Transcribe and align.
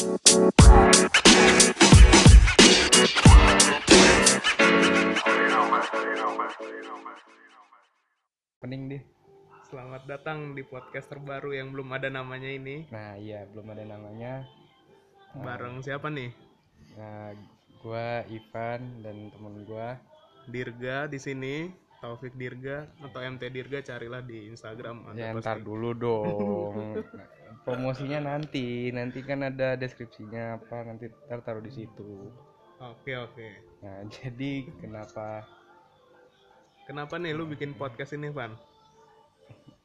Pening 0.00 0.16
deh. 8.88 9.04
Selamat 9.68 10.08
datang 10.08 10.56
di 10.56 10.64
podcast 10.64 11.12
terbaru 11.12 11.52
yang 11.52 11.76
belum 11.76 11.92
ada 11.92 12.08
namanya 12.08 12.48
ini. 12.48 12.88
Nah 12.88 13.20
iya 13.20 13.44
belum 13.52 13.76
ada 13.76 13.84
namanya. 13.84 14.48
Bareng 15.36 15.84
siapa 15.84 16.08
nih? 16.08 16.32
Nah 16.96 17.36
gua 17.84 18.24
Ivan 18.32 19.04
dan 19.04 19.28
temen 19.28 19.68
gua. 19.68 20.00
Dirga 20.48 21.12
di 21.12 21.20
sini, 21.20 21.68
Taufik 22.00 22.32
Dirga 22.34 22.88
atau 23.04 23.20
MT 23.20 23.52
Dirga 23.52 23.84
carilah 23.84 24.24
di 24.24 24.48
Instagram. 24.48 25.12
Ya 25.14 25.36
pasti. 25.36 25.40
ntar 25.44 25.58
dulu 25.60 25.92
dong. 25.92 26.96
Promosinya 27.64 28.24
nanti, 28.24 28.88
nanti 28.88 29.20
kan 29.20 29.44
ada 29.44 29.76
deskripsinya 29.76 30.56
apa 30.56 30.80
nanti 30.88 31.12
ntar 31.28 31.44
taruh 31.44 31.60
di 31.60 31.68
situ. 31.68 32.32
Oke 32.80 33.12
oke. 33.20 33.48
Nah 33.84 34.00
jadi 34.16 34.64
kenapa 34.80 35.44
Kenapa 36.88 37.22
nih 37.22 37.36
lu 37.38 37.46
bikin 37.46 37.78
podcast 37.78 38.18
ini, 38.18 38.34
Van? 38.34 38.50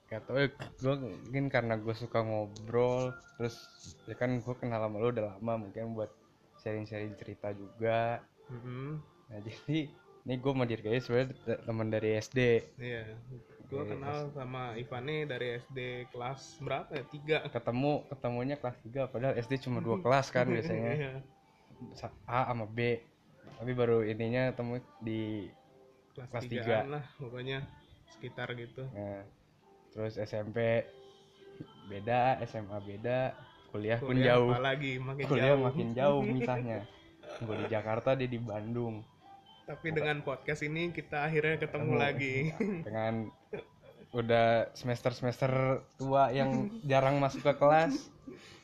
Gak 0.09 0.25
tau 0.25 0.41
ya, 0.41 0.49
gue 0.57 0.95
mungkin 0.97 1.53
karena 1.53 1.77
gue 1.77 1.93
suka 1.93 2.21
ngobrol 2.21 3.13
Terus 3.37 3.61
ya 4.09 4.17
kan 4.17 4.41
gue 4.41 4.55
kenal 4.57 4.85
sama 4.85 4.97
lu 5.01 5.13
udah 5.13 5.37
lama 5.37 5.65
mungkin 5.65 5.93
buat 5.93 6.09
sharing-sharing 6.61 7.13
cerita 7.17 7.53
juga 7.53 8.21
Mhm. 8.49 9.01
Nah 9.29 9.39
jadi 9.49 9.89
ini 10.25 10.35
gue 10.35 10.51
sama 10.51 10.65
Dirgaya 10.65 10.97
sebenarnya 10.97 11.35
teman 11.61 11.87
dari 11.87 12.09
SD 12.17 12.39
Iya. 12.77 13.03
Gue 13.65 13.81
kenal 13.83 14.29
sama 14.29 14.73
Ivan 14.73 15.03
nih 15.05 15.25
dari 15.25 15.57
SD 15.57 15.79
kelas 16.09 16.61
berapa 16.61 16.89
ya? 16.91 17.03
Tiga. 17.05 17.37
Ketemu, 17.49 18.05
ketemunya 18.07 18.55
kelas 18.55 18.77
3 18.81 19.09
padahal 19.09 19.33
SD 19.35 19.65
cuma 19.65 19.81
dua 19.81 19.97
kelas 20.03 20.29
kan 20.29 20.45
biasanya 20.45 20.91
Iya. 20.93 21.13
A 22.25 22.49
sama 22.49 22.65
B 22.65 22.97
Tapi 23.55 23.71
baru 23.71 24.01
ininya 24.01 24.51
ketemu 24.51 24.73
di 24.99 25.21
Kelas, 26.11 26.27
Kelas 26.29 26.43
tigaan 26.47 26.87
lah, 26.91 27.03
pokoknya 27.15 27.59
sekitar 28.09 28.51
gitu. 28.55 28.83
nah, 28.89 29.23
Terus 29.91 30.15
SMP 30.17 30.83
beda, 31.87 32.39
SMA 32.43 32.77
beda 32.81 33.35
Kuliah, 33.69 33.99
pun 33.99 34.15
Kuliah 34.15 34.35
jauh 34.35 34.51
apalagi 34.51 34.91
makin 34.97 35.23
Kuliah 35.25 35.51
jauh. 35.51 35.63
makin 35.63 35.87
jauh 35.91 36.21
misahnya 36.35 36.79
Gue 37.41 37.55
di 37.57 37.67
Jakarta, 37.67 38.15
dia 38.15 38.27
di 38.27 38.39
Bandung 38.39 39.03
Tapi 39.65 39.87
dengan 39.89 40.21
podcast 40.21 40.61
ini 40.61 40.93
kita 40.93 41.25
akhirnya 41.25 41.57
ketemu 41.57 41.89
Ketemu. 41.89 41.97
lagi. 41.97 42.35
dengan 42.85 43.13
udah 44.15 44.71
semester-semester 44.71 45.51
tua 45.99 46.31
yang 46.31 46.71
jarang 46.87 47.19
masuk 47.19 47.43
ke 47.43 47.53
kelas 47.59 48.07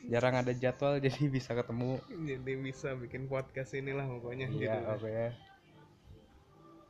jarang 0.08 0.40
ada 0.40 0.48
jadwal 0.56 0.96
jadi 0.96 1.28
bisa 1.28 1.52
ketemu 1.52 2.00
Jadi 2.24 2.52
bisa 2.56 2.96
bikin 2.96 3.28
podcast 3.28 3.76
inilah 3.76 4.08
pokoknya 4.08 4.48
iya 4.48 4.80
judulnya. 4.80 4.96
oke 4.96 5.08
ya 5.12 5.28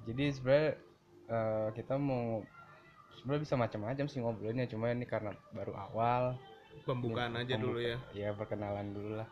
jadi 0.07 0.25
sebenarnya 0.31 0.71
eh, 1.27 1.69
kita 1.75 1.95
mau 1.99 2.47
sebenarnya 3.19 3.43
bisa 3.43 3.55
macam-macam 3.59 4.07
sih 4.07 4.19
ngobrolnya 4.23 4.71
cuma 4.71 4.95
ini 4.95 5.11
karena 5.11 5.35
baru 5.51 5.75
awal 5.75 6.39
Pembukaan 6.87 7.35
aja 7.35 7.59
dulu 7.59 7.83
ya. 7.83 7.99
ya 8.15 8.31
perkenalan 8.31 8.95
dulu 8.95 9.19
lah 9.19 9.27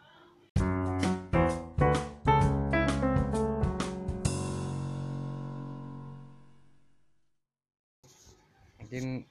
mungkin 8.90 9.22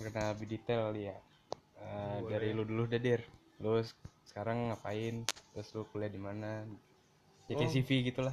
kenal 0.00 0.32
lebih 0.32 0.48
detail 0.56 0.96
ya 0.96 1.12
Boleh. 1.76 2.24
dari 2.32 2.48
lu 2.56 2.64
dulu 2.64 2.88
deh 2.88 2.96
dir 2.96 3.20
lu 3.60 3.84
sekarang 4.24 4.72
ngapain 4.72 5.28
terus 5.52 5.68
lu 5.76 5.84
kuliah 5.92 6.08
di 6.08 6.16
mana 6.16 6.64
kayak 7.44 7.68
Oh. 7.68 7.68
CV 7.68 8.08
gitulah 8.08 8.32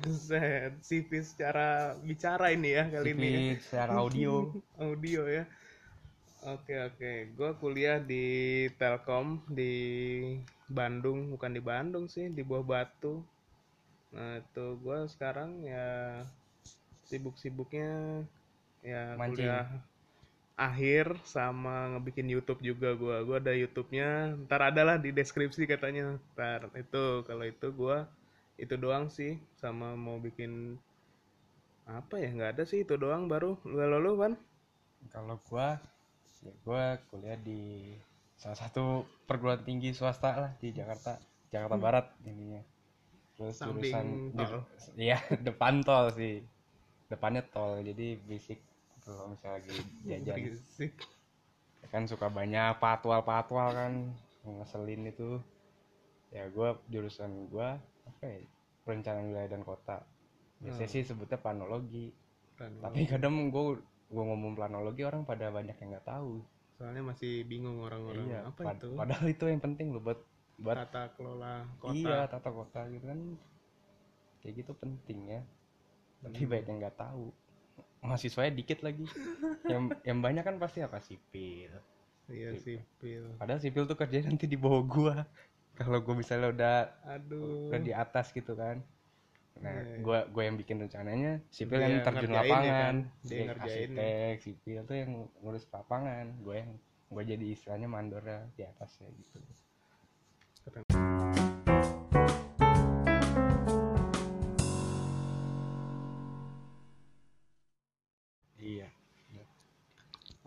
Buset, 0.00 0.80
CV 0.80 1.20
secara 1.20 1.92
bicara 2.00 2.48
ini 2.48 2.72
ya 2.72 2.88
kali 2.88 3.12
CV 3.12 3.20
ini. 3.20 3.28
ya. 3.28 3.54
secara 3.60 3.92
audio 4.00 4.32
Audio 4.80 5.22
ya. 5.28 5.44
Oke 6.44 6.74
oke, 6.80 7.12
gue 7.36 7.50
kuliah 7.60 8.00
di 8.00 8.24
Telkom 8.80 9.44
di 9.46 9.72
Bandung, 10.66 11.28
bukan 11.32 11.52
di 11.52 11.62
Bandung 11.62 12.08
sih, 12.08 12.32
di 12.32 12.40
Buah 12.40 12.64
Batu. 12.64 13.20
Nah 14.16 14.40
itu 14.40 14.66
gue 14.80 14.98
sekarang 15.08 15.60
ya 15.62 16.24
sibuk-sibuknya 17.06 18.24
ya 18.84 19.16
Mancing. 19.16 19.48
kuliah 19.48 19.66
akhir 20.54 21.18
sama 21.26 21.96
ngebikin 21.96 22.30
YouTube 22.30 22.62
juga 22.62 22.94
gua. 22.94 23.24
Gua 23.26 23.36
ada 23.42 23.50
YouTube-nya. 23.50 24.38
Ntar 24.46 24.70
adalah 24.70 24.96
di 25.02 25.10
deskripsi 25.10 25.66
katanya. 25.66 26.14
Ntar 26.34 26.70
itu. 26.78 27.26
Kalau 27.26 27.44
itu 27.44 27.66
gua 27.74 28.06
itu 28.54 28.74
doang 28.78 29.10
sih. 29.10 29.38
Sama 29.58 29.98
mau 29.98 30.22
bikin 30.22 30.78
apa 31.88 32.22
ya? 32.22 32.30
Nggak 32.30 32.50
ada 32.58 32.64
sih 32.68 32.86
itu 32.86 32.94
doang 32.94 33.26
baru. 33.26 33.58
Kalau 33.66 33.98
lu 33.98 34.14
kan 34.20 34.32
kalau 35.10 35.36
gua 35.50 35.82
ya 36.44 36.52
gua 36.62 37.00
kuliah 37.10 37.40
di 37.40 37.92
salah 38.36 38.56
satu 38.56 39.08
perguruan 39.24 39.64
tinggi 39.64 39.96
swasta 39.96 40.36
lah 40.36 40.52
di 40.60 40.68
Jakarta 40.76 41.16
Jakarta 41.48 41.76
Barat 41.80 42.06
ininya 42.28 42.60
terus 43.34 43.56
Samping 43.56 43.90
jurusan 43.90 44.06
tol. 44.36 44.62
iya 45.08 45.18
depan 45.42 45.82
tol 45.82 46.12
sih. 46.14 46.44
Depannya 47.10 47.42
tol 47.48 47.82
jadi 47.82 48.16
basic 48.26 48.58
kalau 49.04 49.30
misalnya 49.30 49.60
lagi 49.60 49.74
jajan. 50.08 50.36
Berisik. 50.40 50.92
kan 51.92 52.08
suka 52.08 52.26
banyak 52.28 52.80
patwal-patwal 52.80 53.68
kan 53.70 53.92
ngeselin 54.42 55.06
itu. 55.06 55.38
Ya 56.32 56.50
gua 56.50 56.80
jurusan 56.88 57.46
gua 57.46 57.78
apa 58.04 58.24
ya 58.24 58.38
perencanaan 58.82 59.30
wilayah 59.30 59.50
dan 59.50 59.62
kota. 59.62 60.02
Biasanya 60.58 60.88
Hmm. 60.88 60.94
sih 60.96 61.02
sebutnya 61.04 61.38
planologi. 61.38 62.10
Kan, 62.54 62.70
tapi 62.80 63.04
kadang 63.06 63.52
gua 63.52 63.78
gua 64.08 64.24
ngomong 64.26 64.54
planologi 64.54 65.02
orang 65.02 65.22
pada 65.22 65.50
banyak 65.50 65.76
yang 65.76 65.94
nggak 65.94 66.08
tahu. 66.08 66.42
Soalnya 66.74 67.06
masih 67.06 67.46
bingung 67.46 67.78
orang-orang 67.78 68.26
iya 68.26 68.40
apa 68.42 68.60
pad- 68.66 68.82
itu? 68.82 68.90
padahal 68.98 69.26
itu 69.30 69.44
yang 69.46 69.62
penting 69.62 69.94
loh 69.94 70.02
buat 70.02 70.18
buat 70.58 70.76
tata 70.76 71.14
kelola 71.14 71.66
kota. 71.78 71.94
Iya 71.94 72.18
tata 72.26 72.50
kota 72.50 72.80
gitu 72.90 73.04
kan. 73.06 73.20
Kayak 74.42 74.54
gitu 74.60 74.72
penting 74.74 75.20
ya. 75.30 75.40
Tapi 76.20 76.42
Hmm. 76.42 76.50
banyak 76.50 76.66
yang 76.66 76.78
nggak 76.82 76.98
tahu 76.98 77.30
mahasiswanya 78.04 78.52
dikit 78.52 78.84
lagi. 78.84 79.08
Yang 79.64 79.96
yang 80.04 80.18
banyak 80.20 80.44
kan 80.44 80.56
pasti 80.60 80.84
apa? 80.84 81.00
Sipil. 81.00 81.72
Iya 82.24 82.56
sipil. 82.56 83.36
padahal 83.36 83.60
sipil 83.60 83.84
tuh 83.84 84.00
kerjanya 84.00 84.32
nanti 84.32 84.48
di 84.48 84.56
bawah 84.56 84.84
gua. 84.84 85.16
Kalau 85.74 86.00
gua 86.00 86.14
misalnya 86.16 86.48
udah 86.54 86.76
aduh. 87.04 87.68
udah 87.68 87.80
di 87.80 87.92
atas 87.92 88.32
gitu 88.32 88.54
kan. 88.56 88.80
Nah 89.60 89.70
Iya, 89.70 89.82
iya. 89.84 89.96
gua 90.00 90.18
gua 90.30 90.42
yang 90.48 90.56
bikin 90.56 90.80
rencananya 90.80 91.42
sipil 91.52 91.78
Dia 91.78 91.84
yang 91.84 92.00
terjun 92.00 92.30
ngerjain 92.32 92.48
ya 92.48 92.48
lapangan. 92.48 92.72
Kan? 92.72 92.96
Dia 93.28 93.42
arsitek 93.52 94.36
sipil 94.40 94.80
tuh 94.88 94.96
yang 94.96 95.12
ngurus 95.42 95.64
lapangan. 95.68 96.26
Gua 96.40 96.54
yang 96.64 96.72
gua 97.12 97.22
jadi 97.26 97.46
istilahnya 97.52 97.88
mandornya 97.90 98.48
di 98.56 98.62
atas 98.64 98.96
ya 99.00 99.08
gitu 99.12 99.36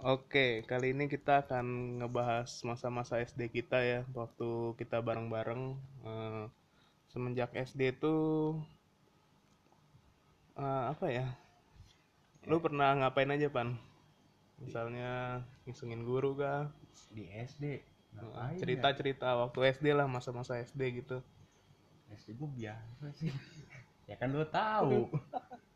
Oke, 0.07 0.63
kali 0.63 0.95
ini 0.95 1.11
kita 1.11 1.43
akan 1.43 1.99
ngebahas 1.99 2.47
masa-masa 2.63 3.19
SD 3.19 3.51
kita 3.51 3.83
ya, 3.83 4.07
waktu 4.15 4.71
kita 4.79 5.03
bareng-bareng. 5.03 5.75
Eh, 6.07 6.43
semenjak 7.11 7.51
SD 7.51 7.99
itu 7.99 8.15
eh, 10.55 10.83
apa 10.95 11.11
ya? 11.11 11.27
Lu 12.47 12.63
pernah 12.63 12.95
ngapain 12.95 13.35
aja, 13.35 13.51
Pan? 13.51 13.75
Misalnya 14.63 15.43
ngisengin 15.67 16.07
guru 16.07 16.39
kah? 16.39 16.71
di 17.11 17.27
SD 17.27 17.83
ya? 18.15 18.55
Cerita-cerita 18.63 19.35
waktu 19.35 19.75
SD 19.75 19.91
lah, 19.91 20.07
masa-masa 20.07 20.55
SD 20.63 21.03
gitu. 21.03 21.19
SD 22.15 22.39
gue 22.39 22.49
biasa 22.63 23.11
sih 23.19 23.27
ya 24.09 24.15
kan 24.15 24.31
lu 24.31 24.47
tahu 24.47 25.11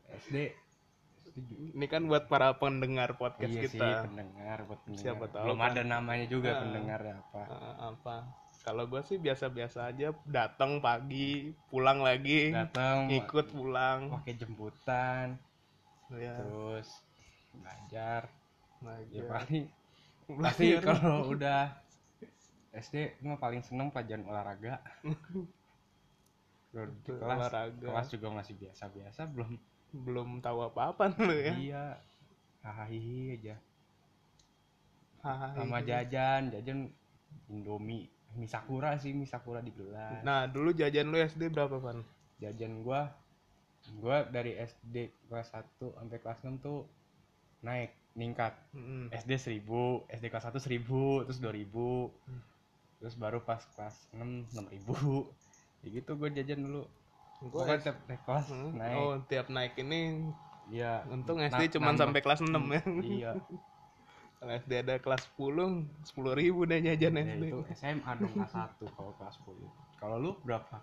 SD 0.08 0.56
Ini 1.72 1.86
kan 1.86 2.04
buat 2.04 2.26
para 2.26 2.52
pendengar 2.54 3.14
podcast 3.14 3.48
iya 3.48 3.64
sih 3.64 3.74
kita. 3.74 4.04
pendengar 4.04 4.56
buat 4.62 4.80
pendengar 4.82 5.00
Siapa 5.02 5.24
tahu 5.26 5.44
belum 5.44 5.58
kan. 5.58 5.70
ada 5.70 5.82
namanya 5.82 6.26
juga 6.26 6.50
Ah. 6.50 6.60
pendengar 6.60 7.00
ya 7.00 7.14
apa 7.18 7.40
Eh, 7.42 7.74
apa? 7.86 8.16
Kalau 8.60 8.84
gue 8.84 9.02
sih 9.02 9.16
biasa-biasa 9.16 9.78
aja, 9.86 10.14
datang 10.22 10.78
pagi, 10.78 11.50
pulang 11.66 11.98
lagi, 11.98 12.52
datang 12.52 13.10
ikut 13.10 13.50
pulang. 13.50 14.12
pakai 14.12 14.34
jemputan 14.34 15.26
Ya, 16.10 16.36
terus 16.36 17.00
belajar 17.50 18.28
ya 18.28 18.78
belajar. 18.78 19.24
paling 19.30 19.64
pasti 20.44 20.66
kalau 20.78 21.32
udah 21.32 21.72
SD 22.70 22.94
mah 23.20 23.36
paling 23.36 23.60
seneng 23.60 23.88
pelajaran 23.88 24.22
olahraga 24.22 24.80
kelas 26.72 27.20
olahraga. 27.20 27.84
kelas 27.84 28.08
juga 28.10 28.28
masih 28.32 28.54
biasa-biasa 28.56 29.20
belum 29.26 29.56
belum 29.92 30.40
tahu 30.40 30.64
apa-apa 30.64 31.12
lu 31.22 31.32
ya. 31.32 31.54
iya 31.54 31.84
hahaha 32.60 32.88
aja 33.30 33.56
Hahaha. 35.20 35.54
sama 35.54 35.78
jajan 35.80 36.50
jajan 36.50 36.78
indomie 37.46 38.10
mie 38.32 38.48
sakura 38.48 38.96
sih 38.96 39.12
mie 39.12 39.24
sakura 39.24 39.60
di 39.60 39.70
gelas 39.70 40.18
Nah, 40.22 40.46
dulu 40.46 40.72
jajan 40.72 41.06
lu 41.06 41.20
SD 41.20 41.48
berapa, 41.48 41.76
Pan? 41.78 42.00
jajan 42.38 42.80
gua 42.80 43.12
gua 43.98 44.24
dari 44.24 44.56
SD 44.56 44.96
kelas 45.26 45.52
1 45.52 45.78
sampai 45.78 46.18
kelas 46.18 46.38
6 46.40 46.58
tuh 46.58 46.86
naik 47.60 47.92
ningkat 48.12 48.56
Mm. 48.72 49.12
SD 49.12 49.62
1000 49.62 50.08
SD 50.10 50.24
kelas 50.26 50.44
1 50.44 50.58
1000 50.58 51.22
terus 51.22 51.38
2000 51.38 52.10
Hmm. 52.24 52.42
terus 52.98 53.14
baru 53.14 53.38
pas 53.40 53.62
kelas 53.68 53.94
6 54.12 54.48
6000 54.50 55.28
ya 55.82 55.88
gitu 55.92 56.10
gue 56.14 56.28
jajan 56.32 56.60
dulu 56.62 56.82
Gua 57.50 57.66
Pokoknya 57.66 57.78
tiap 57.82 57.96
naik 58.06 58.22
kelas 58.26 58.46
Hmm. 58.52 58.70
naik 58.78 58.96
Oh, 58.98 59.12
tiap 59.26 59.46
naik 59.50 59.72
ini 59.82 60.00
iya 60.70 61.02
untung 61.10 61.42
SD 61.42 61.74
cuma 61.74 61.90
sampai 61.98 62.20
kelas 62.22 62.40
6 62.40 62.64
ya. 62.70 62.82
iya 63.02 63.32
Kalau 64.42 64.52
SD 64.58 64.72
ada 64.82 64.98
kelas 64.98 65.22
10, 65.38 65.86
10 66.02 66.34
ribu 66.34 66.66
deh 66.66 66.82
jajan 66.82 67.14
ya, 67.14 67.22
SD. 67.30 67.44
itu 67.46 67.58
SMA 67.78 68.10
dong 68.18 68.32
kelas 68.34 68.52
1 68.54 68.84
kalau 68.94 69.12
kelas 69.18 69.34
10 69.38 69.70
kalau 69.98 70.16
lu 70.18 70.32
berapa 70.42 70.82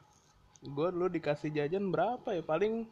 Gue 0.59 0.91
dulu 0.91 1.07
dikasih 1.07 1.55
jajan 1.55 1.87
berapa 1.87 2.35
ya? 2.35 2.43
Paling 2.43 2.83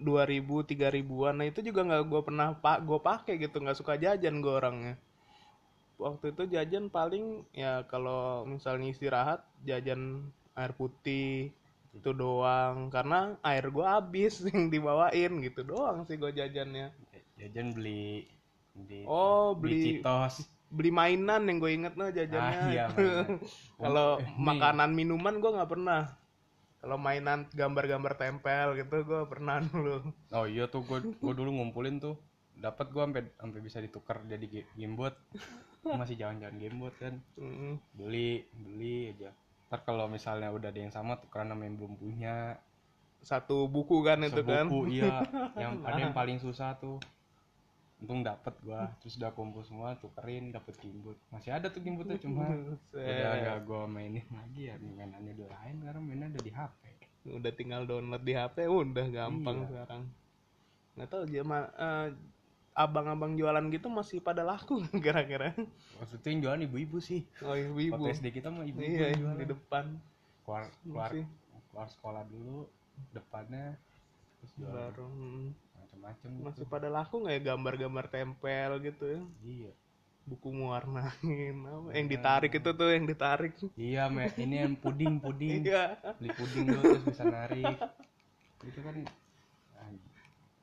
2000 0.00 0.60
3000-an. 0.64 1.34
Nah, 1.40 1.46
itu 1.48 1.60
juga 1.64 1.80
nggak 1.88 2.04
gue 2.12 2.20
pernah 2.24 2.48
pak 2.56 2.84
gue 2.84 2.98
pakai 3.00 3.34
gitu, 3.40 3.56
nggak 3.60 3.78
suka 3.80 3.96
jajan 3.96 4.44
gue 4.44 4.52
orangnya. 4.52 4.94
Waktu 6.00 6.32
itu 6.32 6.42
jajan 6.48 6.88
paling 6.88 7.44
ya 7.52 7.84
kalau 7.88 8.44
misalnya 8.48 8.88
istirahat 8.92 9.44
jajan 9.68 10.28
air 10.56 10.72
putih 10.72 11.52
itu 11.90 12.10
doang 12.12 12.86
karena 12.88 13.34
air 13.42 13.66
gua 13.68 13.98
habis 13.98 14.38
yang 14.46 14.70
dibawain 14.70 15.42
gitu 15.42 15.66
doang 15.66 16.06
sih 16.06 16.14
gue 16.14 16.30
jajannya. 16.30 16.94
Jajan 17.34 17.74
beli 17.74 18.28
beli 18.72 19.02
Oh, 19.04 19.52
beli- 19.54 19.98
Citos 19.98 20.46
beli 20.70 20.94
mainan 20.94 21.50
yang 21.50 21.58
gue 21.58 21.70
inget 21.74 21.98
nah 21.98 22.14
jajannya. 22.14 22.58
Ah 22.62 22.70
iya 22.70 22.86
kalau 23.82 24.22
nih, 24.22 24.38
makanan 24.38 24.94
minuman 24.94 25.42
gue 25.42 25.50
nggak 25.50 25.66
pernah. 25.66 26.14
Kalau 26.80 26.96
mainan 26.96 27.44
gambar-gambar 27.50 28.14
tempel 28.14 28.78
gitu 28.78 29.02
gue 29.02 29.22
pernah 29.26 29.58
dulu. 29.66 29.98
Oh 30.30 30.46
iya 30.46 30.70
tuh 30.70 30.86
gue 30.86 31.10
gue 31.10 31.32
dulu 31.34 31.50
ngumpulin 31.58 31.98
tuh. 31.98 32.14
Dapat 32.54 32.86
gue 32.88 33.02
sampai 33.02 33.22
sampai 33.34 33.60
bisa 33.60 33.82
ditukar 33.82 34.22
jadi 34.24 34.46
ga- 34.46 34.70
gamebot 34.78 35.14
masih 35.82 36.14
jalan-jalan 36.14 36.54
gamebot 36.54 36.94
kan. 36.96 37.18
Mm. 37.34 37.80
beli 37.90 38.46
beli 38.54 39.10
aja 39.10 39.34
ntar 39.70 39.86
kalau 39.86 40.10
misalnya 40.10 40.50
udah 40.50 40.74
ada 40.74 40.80
yang 40.82 40.90
sama 40.90 41.14
tukeran 41.22 41.46
sama 41.46 41.62
yang 41.62 41.78
belum 41.78 41.94
punya. 41.94 42.58
Satu 43.22 43.70
buku 43.70 44.02
kan 44.02 44.18
itu 44.26 44.42
kan? 44.42 44.66
sebuku 44.66 44.98
iya. 44.98 45.22
Yang 45.62 45.72
ada 45.86 46.00
yang 46.02 46.16
paling 46.16 46.42
susah 46.42 46.74
tuh. 46.74 46.98
Untung 48.00 48.24
dapet 48.26 48.56
gua. 48.64 48.90
Terus 48.98 49.20
udah 49.20 49.30
kumpul 49.30 49.62
semua 49.62 49.94
tukerin 49.94 50.50
dapet 50.50 50.74
gimbot 50.80 51.14
masih 51.30 51.52
ada 51.54 51.70
tuh 51.70 51.84
gimbotnya 51.84 52.16
cuma 52.18 52.48
udah 52.96 53.32
gak 53.46 53.60
gua 53.62 53.84
mainin 53.86 54.24
lagi 54.32 54.72
ya 54.72 54.80
mainannya 54.80 55.36
udah 55.36 55.48
lain 55.52 55.76
karena 55.84 56.00
mainnya 56.00 56.26
udah 56.32 56.42
di 56.42 56.52
HP 56.56 56.82
udah 57.20 57.52
tinggal 57.52 57.82
download 57.84 58.24
di 58.24 58.32
HP 58.32 58.64
udah 58.64 59.06
gampang 59.12 59.56
Iya. 59.60 59.66
sekarang. 59.68 60.02
Nggak 60.96 61.08
tahu 61.12 61.22
zaman 61.28 61.62
eh, 61.76 62.06
abang-abang 62.80 63.36
jualan 63.36 63.60
gitu 63.68 63.92
masih 63.92 64.24
pada 64.24 64.40
laku 64.40 64.80
waktu 66.00 66.14
itu 66.16 66.26
yang 66.32 66.40
jualan 66.40 66.60
ibu-ibu 66.64 66.98
sih. 66.98 67.20
Oh 67.44 67.52
ibu-ibu. 67.52 68.08
SD 68.08 68.32
kita 68.32 68.48
mah 68.48 68.64
ibu-ibu 68.64 68.96
iya 68.96 69.12
jualan 69.12 69.36
di 69.36 69.46
depan. 69.52 69.84
Keluar 70.44 70.64
keluar 70.82 71.10
Masih. 71.12 71.24
keluar 71.70 71.88
sekolah 71.92 72.22
dulu 72.24 72.58
depannya 73.12 73.76
terus 74.40 74.52
jualan. 74.56 74.72
Baru 74.72 75.06
hmm. 75.06 75.48
macam-macam 75.76 76.28
masih 76.40 76.64
gitu 76.64 76.72
pada 76.72 76.88
laku 76.88 77.14
nggak 77.20 77.36
ya 77.36 77.42
gambar-gambar 77.52 78.06
tempel 78.08 78.70
gitu 78.80 79.04
ya? 79.04 79.20
Iya. 79.44 79.72
Buku 80.24 80.48
mewarnain 80.52 81.56
apa? 81.60 81.88
Yang 81.92 82.06
ditarik 82.16 82.52
itu 82.56 82.70
tuh 82.72 82.88
yang 82.88 83.04
ditarik. 83.04 83.52
Iya 83.76 84.02
me 84.08 84.32
ini 84.40 84.56
yang 84.64 84.74
puding 84.80 85.20
puding. 85.20 85.64
Iya. 85.68 86.00
Beli 86.16 86.30
puding 86.32 86.64
dulu 86.64 86.82
terus 86.96 87.04
bisa 87.04 87.24
narik. 87.28 87.76
Itu 88.64 88.80
kan 88.80 88.96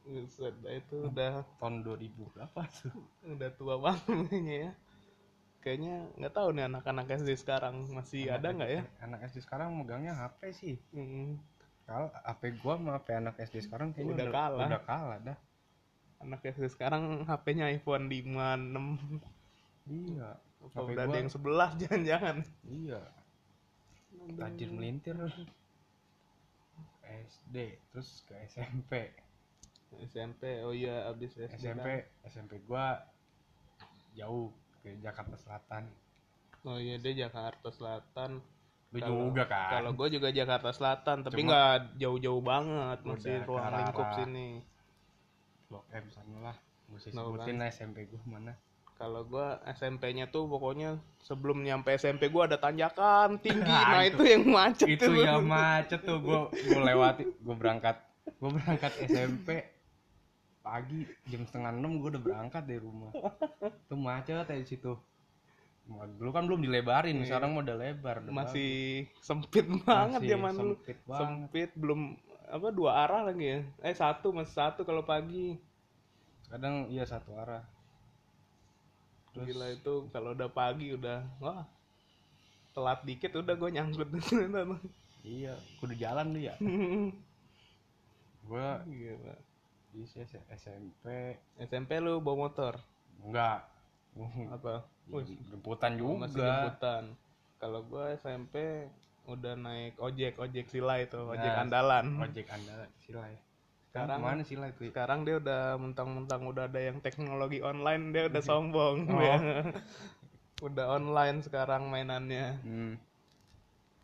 Buset, 0.08 0.56
dah 0.64 0.72
itu 0.72 0.98
udah 1.04 1.44
tahun 1.60 1.84
2000 1.84 2.32
berapa 2.32 2.62
tuh? 2.80 2.96
Udah 3.28 3.52
tua 3.60 3.76
banget 3.76 4.08
kayaknya 4.32 4.56
ya. 4.56 4.72
Kayaknya 5.60 5.96
nggak 6.16 6.34
tahu 6.34 6.48
nih 6.56 6.64
anak-anak 6.72 7.08
SD 7.12 7.30
sekarang 7.36 7.76
masih 7.92 8.32
ada 8.32 8.56
nggak 8.56 8.72
ya? 8.72 8.82
Anak 9.04 9.28
SD 9.28 9.44
sekarang 9.44 9.76
megangnya 9.76 10.16
HP 10.16 10.40
sih. 10.56 10.76
Hmm, 10.96 11.36
kalau 11.84 12.08
HP 12.24 12.56
gua 12.64 12.80
sama 12.80 12.92
HP 12.96 13.08
anak 13.20 13.36
SD 13.36 13.56
sekarang 13.68 13.92
kayaknya 13.92 14.16
Udah 14.16 14.28
kalah. 14.32 14.68
udah 14.72 14.82
kalah 14.88 15.18
dah. 15.20 15.38
Anak 16.24 16.42
SD 16.42 16.66
sekarang 16.72 17.28
HP-nya 17.28 17.66
iPhone 17.68 18.08
5, 18.08 18.32
6 19.92 19.92
iya. 19.92 20.30
Apa 20.64 20.80
udah 20.88 21.04
ada 21.04 21.18
yang 21.20 21.30
11 21.30 21.76
jangan-jangan. 21.84 22.38
Iya. 22.64 23.02
Rajin 24.40 24.72
melintir. 24.72 25.20
SD 27.08 27.56
terus 27.92 28.24
ke 28.28 28.36
SMP 28.48 29.12
SMP 29.98 30.62
oh 30.62 30.76
iya 30.76 31.08
abis 31.08 31.36
SD 31.38 31.64
SMP 31.64 31.88
SMP 32.24 32.60
gua 32.64 33.00
jauh 34.14 34.50
ke 34.82 34.98
Jakarta 35.00 35.36
Selatan. 35.38 35.84
Kan. 35.88 36.66
oh 36.66 36.78
iya 36.82 36.98
dia 36.98 37.28
Jakarta 37.28 37.70
Selatan. 37.70 38.42
Lu 38.96 39.00
Kalau- 39.04 39.28
juga 39.30 39.44
kan? 39.52 39.70
kalau 39.70 39.92
gue 39.94 40.08
juga 40.16 40.32
Jakarta 40.32 40.72
Selatan 40.72 41.18
tapi 41.22 41.44
nggak 41.44 42.00
jauh-jauh 42.00 42.40
banget 42.40 43.00
masih 43.04 43.44
ruang 43.44 43.68
lingkup 43.68 44.08
sini. 44.16 44.50
Blok 45.68 45.86
M 45.92 46.06
sana 46.08 46.38
lah 46.52 46.58
gue 46.88 47.00
sebutin 47.04 47.60
lah 47.60 47.68
SMP 47.68 48.08
gua 48.08 48.24
mana. 48.26 48.54
Kalau 48.98 49.22
gua 49.28 49.62
SMP-nya 49.70 50.32
tuh 50.32 50.50
pokoknya 50.50 50.98
sebelum 51.22 51.62
nyampe 51.62 51.94
SMP 51.94 52.32
gua 52.32 52.48
ada 52.50 52.58
tanjakan 52.58 53.38
tinggi. 53.44 53.62
Nah, 53.62 53.92
nah 53.92 54.04
itu- 54.08 54.18
itu 54.18 54.24
yang 54.34 54.46
macet 54.50 54.88
itu 54.90 55.06
tuh. 55.06 55.22
yang 55.22 55.44
macet 55.46 56.00
tuh. 56.02 56.18
Gue 56.18 56.40
gue 56.50 56.82
lewati 56.82 57.24
gue 57.28 57.56
berangkat 57.60 57.96
gue 58.28 58.50
berangkat 58.50 58.92
SMP 59.06 59.77
pagi 60.68 61.08
jam 61.32 61.48
setengah 61.48 61.72
enam 61.72 62.04
gue 62.04 62.12
udah 62.12 62.24
berangkat 62.24 62.64
dari 62.68 62.84
rumah. 62.84 63.16
Tuh 63.88 63.96
macet 63.96 64.44
ya 64.44 64.58
di 64.60 64.68
situ. 64.68 64.92
Dulu 65.88 66.36
kan 66.36 66.44
belum 66.44 66.60
dilebarin 66.60 67.24
Iya. 67.24 67.32
sekarang 67.32 67.56
udah 67.56 67.76
lebar 67.80 68.20
udah 68.28 68.34
masih 68.36 69.08
sempit 69.24 69.64
bagus. 69.64 69.88
banget 69.88 70.20
Masih 70.20 70.32
zaman 70.36 70.52
dulu 70.52 70.74
sempit 70.76 70.98
banget. 71.08 71.20
Sempit 71.24 71.70
belum 71.80 72.02
apa 72.52 72.68
dua 72.76 72.92
arah 73.08 73.22
lagi 73.24 73.44
ya? 73.48 73.60
Eh 73.80 73.96
satu 73.96 74.36
masih 74.36 74.52
satu 74.52 74.84
kalau 74.84 75.08
pagi. 75.08 75.56
Kadang 76.52 76.92
iya 76.92 77.08
satu 77.08 77.32
arah. 77.40 77.64
Terus 79.32 79.48
gila 79.48 79.68
itu 79.72 79.94
kalau 80.12 80.36
udah 80.36 80.50
pagi 80.52 80.92
udah 80.92 81.24
wah 81.40 81.64
telat 82.76 83.00
dikit 83.08 83.32
udah 83.40 83.56
gue 83.56 83.70
nyangkut. 83.72 84.12
Iya 85.28 85.60
kudu 85.84 85.92
jalan 86.00 86.32
tuh 86.32 86.40
ya 86.40 86.56
gue 88.48 88.68
Gila. 88.88 89.36
Di 89.90 90.04
S- 90.04 90.20
SMP 90.52 91.06
SMP 91.58 91.92
lu 91.98 92.20
bawa 92.20 92.48
motor 92.48 92.74
enggak 93.20 93.66
apa 94.56 94.84
Wih, 95.08 95.24
jemputan 95.48 95.96
Oh, 95.98 96.20
masih 96.20 96.36
juga 96.36 96.48
jemputan. 96.68 97.04
Kalau 97.58 97.80
gua 97.82 98.12
SMP 98.14 98.86
udah 99.24 99.56
naik 99.56 99.96
ojek, 99.98 100.36
ojek 100.36 100.68
sila 100.68 101.00
itu, 101.00 101.16
ojek 101.18 101.48
Nah, 101.48 101.64
andalan. 101.64 102.06
ojek 102.20 102.48
anda 102.48 102.92
sila 103.00 103.24
ya 103.24 103.40
Sekarang- 103.88 104.20
mana 104.20 104.44
sila 104.44 104.68
itu 104.68 104.84
ya? 104.84 104.92
Sekarang 104.92 105.20
dia 105.24 105.36
udah 105.38 105.62
mentang-mentang 105.76 106.44
udah 106.44 106.68
ada 106.68 106.82
yang 106.82 107.00
teknologi 107.00 107.60
online, 107.62 108.12
dia 108.12 108.28
udah 108.28 108.44
sombong. 108.52 109.08
Oh. 109.08 109.40
udah 110.68 110.86
online 110.92 111.40
sekarang 111.40 111.88
mainannya. 111.88 112.60
hmm. 112.62 112.94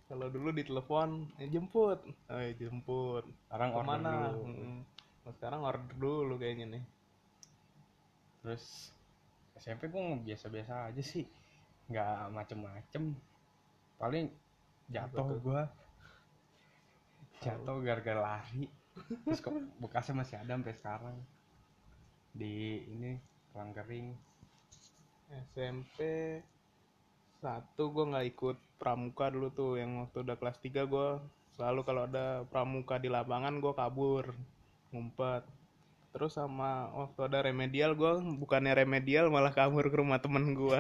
Kalau 0.05 0.29
dulu 0.29 0.49
di 0.49 0.63
telepon, 0.63 1.27
eh, 1.35 1.47
jemput. 1.47 1.99
Oh, 2.27 2.37
iya, 2.37 2.53
jemput. 2.53 3.27
sekarang 3.43 3.69
order 3.71 3.83
Ke 3.83 3.89
mana? 3.91 4.09
dulu 4.09 4.31
Mm-mm. 4.45 4.75
Nah, 5.23 5.31
sekarang 5.39 5.63
order 5.63 5.95
dulu 5.95 6.35
kayaknya 6.35 6.79
nih. 6.79 6.85
terus 8.43 8.91
SMP 9.55 9.87
gue 9.87 10.03
biasa-biasa 10.27 10.91
aja 10.91 10.99
sih. 10.99 11.23
Nggak 11.87 12.35
macem-macem. 12.35 13.15
Paling 13.95 14.27
jatuh 14.91 15.39
gue 15.39 15.61
jatuh 17.39 17.79
gara-gara 17.79 18.19
lari. 18.19 18.67
Terus 19.23 19.39
kok 19.39 19.55
bekasnya 19.79 20.19
masih 20.19 20.35
ada 20.43 20.59
sampai 20.59 20.75
sekarang. 20.75 21.17
Di 22.35 22.83
ini 22.83 23.15
kolam 23.55 23.71
kering. 23.71 24.11
SMP 25.31 25.97
satu 27.39 27.95
gue 27.95 28.11
nggak 28.11 28.27
ikut 28.35 28.57
pramuka 28.75 29.31
dulu 29.31 29.47
tuh. 29.55 29.79
Yang 29.79 30.03
waktu 30.03 30.17
udah 30.27 30.35
kelas 30.35 30.59
3 30.59 30.83
gue 30.83 31.09
selalu 31.55 31.81
kalau 31.87 32.03
ada 32.11 32.43
pramuka 32.51 32.99
di 32.99 33.07
lapangan 33.07 33.63
gue 33.63 33.71
kabur 33.71 34.35
ngumpet. 34.93 35.43
Terus 36.13 36.37
sama 36.37 36.93
waktu 36.93 37.19
ada 37.25 37.49
remedial 37.49 37.97
gue 37.97 38.13
bukannya 38.37 38.85
remedial 38.85 39.33
malah 39.33 39.49
kabur 39.49 39.81
ke 39.89 39.97
rumah 39.97 40.21
temen 40.21 40.53
gue 40.53 40.77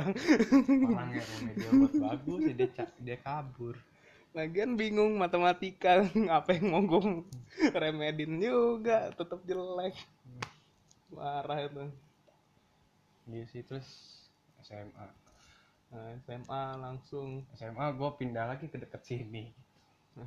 orang 0.93 1.09
yang 1.09 1.25
remedial 1.41 1.71
buat 1.81 1.95
bagus 1.97 2.41
ya 2.45 2.53
dia, 2.53 2.69
dia 3.01 3.17
kabur. 3.17 3.75
Lagian 4.37 4.77
bingung 4.77 5.17
matematika 5.17 6.05
apa 6.37 6.53
yang 6.53 6.69
mau 6.69 6.85
gue 6.85 7.25
remedin 7.73 8.37
juga 8.37 9.09
tetap 9.17 9.41
jelek. 9.49 9.97
Parah 11.09 11.59
itu. 11.65 11.85
Iya 13.33 13.45
sih 13.49 13.65
terus 13.65 13.89
SMA 14.61 15.07
nah, 15.89 16.13
SMA 16.29 16.63
langsung. 16.77 17.41
SMA 17.57 17.89
gue 17.97 18.09
pindah 18.21 18.53
lagi 18.53 18.69
ke 18.69 18.77
deket 18.77 19.01
sini. 19.01 19.49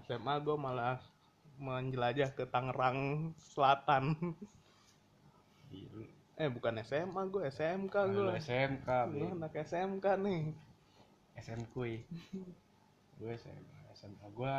SMA 0.03 0.35
gue 0.43 0.57
malah 0.59 0.99
menjelajah 1.57 2.33
ke 2.37 2.45
Tangerang 2.49 3.33
Selatan. 3.41 4.15
Gila. 5.73 6.07
eh 6.37 6.53
bukan 6.53 6.85
SMA 6.85 7.33
gue 7.33 7.49
SMK 7.49 7.95
gue 8.13 8.23
Lu 8.29 8.33
SMK 8.37 8.89
gue 9.09 9.29
anak 9.41 9.57
SMK 9.57 10.07
nih. 10.21 10.53
SMK 11.41 11.77
gue 13.19 13.33
SMA 13.41 13.81
SMA 13.97 14.27
gue 14.37 14.55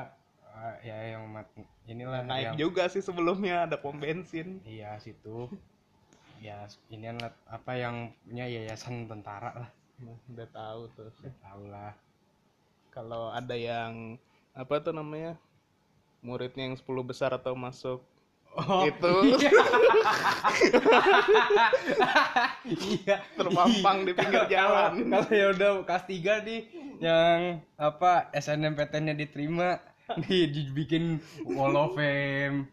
ah, 0.57 0.75
ya 0.81 0.97
yang 1.13 1.29
mat 1.29 1.45
inilah 1.85 2.25
naik 2.25 2.57
yang 2.57 2.57
juga 2.57 2.89
sih 2.89 3.05
sebelumnya 3.05 3.69
ada 3.69 3.77
pom 3.77 3.93
bensin. 3.93 4.57
Iya 4.65 4.97
situ. 4.97 5.53
Ya 6.41 6.65
ini 6.89 7.13
apa 7.45 7.71
yang 7.77 8.13
punya 8.25 8.49
yayasan 8.49 9.05
tentara 9.05 9.53
lah. 9.53 9.69
Nah, 10.01 10.17
udah 10.33 10.47
tahu 10.49 10.81
tuh. 10.97 11.09
Tahu 11.41 11.63
lah. 11.69 11.93
Kalau 12.89 13.29
ada 13.29 13.53
yang 13.53 14.17
apa 14.57 14.81
tuh 14.81 14.93
namanya 14.93 15.37
muridnya 16.21 16.69
yang 16.69 16.77
10 16.77 16.85
besar 17.05 17.31
atau 17.33 17.53
masuk. 17.53 18.01
Oh. 18.57 18.89
Itu. 18.89 19.37
Iya. 22.67 23.23
Terpampang 23.37 24.03
di 24.03 24.11
pinggir 24.17 24.43
jalan. 24.49 25.07
kalau 25.07 25.29
ya 25.29 25.45
udah 25.53 25.69
kelas 25.85 26.05
3 26.09 26.47
nih 26.47 26.61
yang 26.97 27.61
apa 27.77 28.33
SNMPTN-nya 28.33 29.13
diterima 29.13 29.77
di 30.25 30.49
dibikin 30.49 31.21
wall 31.45 31.77
of 31.77 31.93
fame. 31.95 32.67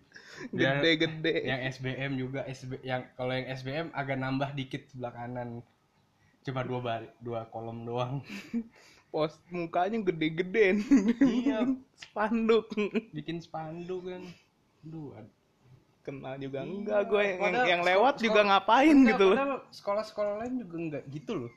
Gede-gede. 0.51 1.47
yang 1.47 1.61
SBM 1.69 2.13
juga 2.21 2.45
SB 2.45 2.83
yang 2.85 3.07
kalau 3.17 3.33
yang 3.33 3.49
SBM 3.55 3.89
agak 3.95 4.19
nambah 4.19 4.51
dikit 4.53 4.83
sebelah 4.91 5.15
kanan 5.15 5.63
cuma 6.45 6.61
dua 6.67 6.81
bari, 6.85 7.09
dua 7.25 7.49
kolom 7.49 7.89
doang 7.89 8.21
pos 9.14 9.38
mukanya 9.49 10.02
gede-gede 10.02 10.83
iya. 11.21 11.62
Spanduk. 12.02 12.66
Bikin 13.14 13.38
spanduk 13.38 14.02
kan. 14.04 14.26
Duh, 14.83 15.14
ad- 15.14 15.30
kenal 16.02 16.35
juga 16.37 16.61
Iya, 16.61 16.68
enggak 16.68 17.00
gue 17.06 17.23
yang, 17.23 17.38
padahal 17.38 17.54
yang 17.64 17.80
sekolah- 17.80 17.90
lewat 17.94 18.14
juga 18.16 18.26
sekolah- 18.35 18.49
ngapain 18.50 18.90
Enggak, 18.92 19.09
gitu. 19.09 19.26
loh 19.30 19.61
sekolah-sekolah 19.71 20.33
lain 20.37 20.54
juga 20.59 20.76
enggak 20.76 21.02
gitu 21.09 21.33
loh. 21.38 21.52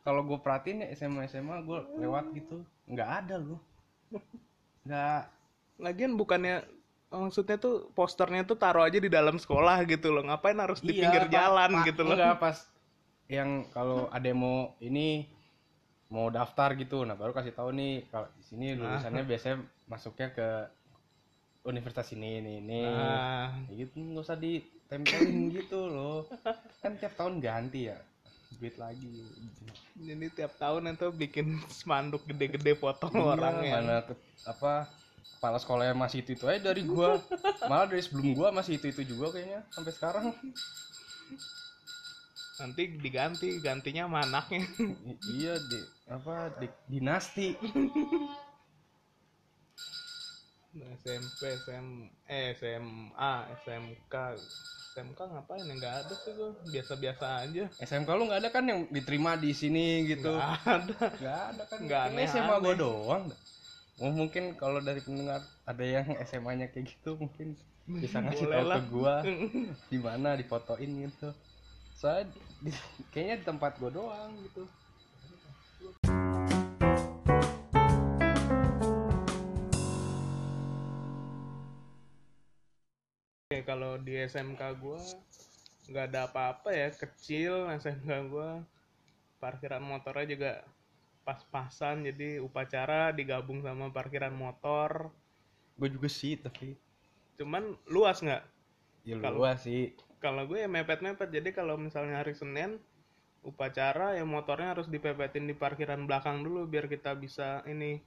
Kalau 0.00 0.20
gue 0.24 0.38
perhatiin 0.40 0.78
ya 0.80 0.88
SMA 0.94 1.22
SMA 1.24 1.56
gue 1.60 1.78
lewat 1.98 2.24
gitu. 2.32 2.56
Nggak 2.86 3.10
ada 3.20 3.36
loh. 3.38 3.60
Nggak 4.82 5.20
lagian 5.76 6.12
bukannya 6.14 6.64
maksudnya 7.10 7.54
tuh 7.54 7.92
posternya 7.92 8.42
tuh 8.42 8.56
taruh 8.56 8.82
aja 8.82 8.96
di 8.96 9.06
dalam 9.06 9.36
sekolah 9.36 9.84
gitu 9.84 10.10
loh. 10.10 10.24
Ngapain 10.24 10.56
harus 10.56 10.80
di 10.80 10.90
Iya, 10.90 11.00
pinggir 11.04 11.24
jalan 11.30 11.70
Pak. 11.70 11.84
gitu 11.86 12.02
loh? 12.02 12.16
Enggak 12.16 12.36
pas 12.40 12.56
yang 13.24 13.50
kalau 13.70 14.08
ada 14.08 14.24
yang 14.24 14.40
mau 14.40 14.58
ini 14.80 15.28
mau 16.14 16.28
daftar 16.30 16.70
gitu, 16.82 16.96
nah 17.08 17.16
baru 17.20 17.32
kasih 17.36 17.54
tahu 17.58 17.70
nih 17.80 17.92
kalau 18.12 18.28
di 18.38 18.42
sini 18.48 18.66
Nah. 18.72 18.78
lulusannya 18.80 19.22
biasanya 19.30 19.56
masuknya 19.90 20.28
ke 20.36 20.48
universitas 21.64 22.06
ini 22.14 22.30
ini 22.40 22.52
ini. 22.60 22.82
nah 22.84 23.48
Ya 23.72 23.74
gitu 23.82 23.94
nggak 23.96 24.24
usah 24.26 24.38
ditempelin 24.38 25.38
gitu 25.56 25.80
loh. 25.88 26.18
Kan 26.84 26.92
tiap 27.00 27.12
tahun 27.18 27.40
ganti 27.40 27.88
ya. 27.90 27.98
Duit 28.54 28.76
lagi. 28.78 29.10
jadi 29.94 30.26
tiap 30.30 30.52
tahun 30.58 30.94
itu 30.94 31.06
bikin 31.14 31.46
spanduk 31.70 32.22
gede-gede 32.26 32.74
foto 32.74 33.06
Iya, 33.08 33.22
orang 33.34 33.54
yang 33.62 33.74
mana 33.86 33.96
ke- 34.02 34.18
apa 34.44 34.72
kepala 35.38 35.58
sekolahnya 35.62 35.94
masih 35.94 36.18
itu 36.22 36.30
itu 36.34 36.44
aja 36.46 36.60
dari 36.70 36.82
gua 36.82 37.18
malah 37.70 37.86
dari 37.90 38.02
sebelum 38.02 38.34
gua 38.34 38.48
masih 38.50 38.78
itu 38.78 38.90
itu 38.90 39.02
juga 39.06 39.34
kayaknya 39.34 39.60
sampai 39.70 39.92
sekarang 39.94 40.26
nanti 42.54 42.82
diganti 42.98 43.48
gantinya 43.58 44.06
sama 44.06 44.18
anaknya. 44.22 44.60
I- 44.80 45.18
iya 45.34 45.54
di 45.58 45.80
apa 46.06 46.34
di, 46.60 46.66
dinasti. 46.90 47.48
SMP, 50.74 51.40
SM, 51.54 51.86
eh, 52.26 52.50
SMA, 52.58 53.32
SMK, 53.62 54.14
SMK 54.90 55.20
ngapain 55.22 55.62
ya? 55.62 55.74
Nggak 55.78 55.94
ada 56.02 56.14
sih 56.18 56.32
gue 56.34 56.50
biasa-biasa 56.74 57.26
aja. 57.46 57.64
SMK 57.78 58.10
lu 58.10 58.26
nggak 58.26 58.40
ada 58.42 58.50
kan 58.50 58.66
yang 58.66 58.80
diterima 58.90 59.38
di 59.38 59.54
sini 59.54 60.02
gitu? 60.10 60.34
Nggak 60.34 60.66
ada. 60.66 60.98
Nggak 61.14 61.40
ada 61.46 61.62
kan. 61.70 61.78
Nggak 61.78 62.02
Ini 62.02 62.10
aneh-aneh. 62.10 62.26
SMA 62.34 62.56
gua 62.58 62.74
doang. 62.74 63.24
Oh, 64.02 64.10
mungkin 64.10 64.58
kalau 64.58 64.82
dari 64.82 64.98
pendengar 64.98 65.46
ada 65.62 65.84
yang 65.86 66.10
SMA 66.26 66.58
nya 66.58 66.66
kayak 66.66 66.90
gitu 66.90 67.14
mungkin 67.22 67.54
bisa 67.86 68.18
ngasih 68.18 68.46
tahu 68.50 68.66
ke 68.74 68.80
gua. 68.90 69.14
Di 69.94 69.98
mana 70.02 70.34
difotoin 70.34 70.90
gitu 71.06 71.30
soalnya 71.94 72.34
di- 72.58 72.82
kayaknya 73.14 73.36
di 73.40 73.44
tempat 73.46 73.72
gua 73.78 73.90
doang 73.94 74.30
gitu. 74.42 74.66
Oke, 83.46 83.62
kalau 83.62 83.94
di 84.02 84.18
SMK 84.18 84.62
gua 84.82 84.98
nggak 85.86 86.04
ada 86.10 86.20
apa-apa 86.26 86.74
ya 86.74 86.90
kecil 86.90 87.70
SMK 87.78 88.10
gua. 88.26 88.58
Parkiran 89.38 89.84
motornya 89.84 90.26
juga 90.26 90.52
pas-pasan 91.22 92.04
jadi 92.08 92.40
upacara 92.42 93.12
digabung 93.14 93.62
sama 93.62 93.92
parkiran 93.94 94.34
motor. 94.34 95.14
Gua 95.78 95.88
juga 95.88 96.10
sih 96.10 96.34
tapi 96.34 96.74
cuman 97.38 97.78
luas 97.86 98.18
nggak? 98.18 98.42
Ya 99.04 99.20
luas 99.20 99.62
sih 99.62 99.92
kalau 100.24 100.48
gue 100.48 100.64
ya 100.64 100.68
mepet-mepet. 100.72 101.28
Jadi 101.28 101.52
kalau 101.52 101.76
misalnya 101.76 102.24
hari 102.24 102.32
Senin 102.32 102.80
upacara 103.44 104.16
ya 104.16 104.24
motornya 104.24 104.72
harus 104.72 104.88
dipepetin 104.88 105.44
di 105.44 105.52
parkiran 105.52 106.08
belakang 106.08 106.40
dulu 106.40 106.64
biar 106.64 106.88
kita 106.88 107.12
bisa 107.12 107.60
ini 107.68 108.00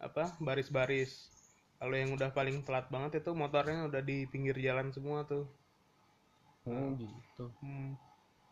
apa 0.00 0.32
baris-baris. 0.40 1.28
Kalau 1.76 1.92
yang 1.92 2.16
udah 2.16 2.32
paling 2.32 2.64
telat 2.64 2.88
banget 2.88 3.20
itu 3.20 3.36
motornya 3.36 3.84
udah 3.92 4.00
di 4.00 4.24
pinggir 4.24 4.56
jalan 4.56 4.88
semua 4.88 5.28
tuh. 5.28 5.44
Hmm, 6.64 6.96
gitu. 6.96 7.52
Hmm. 7.64 7.96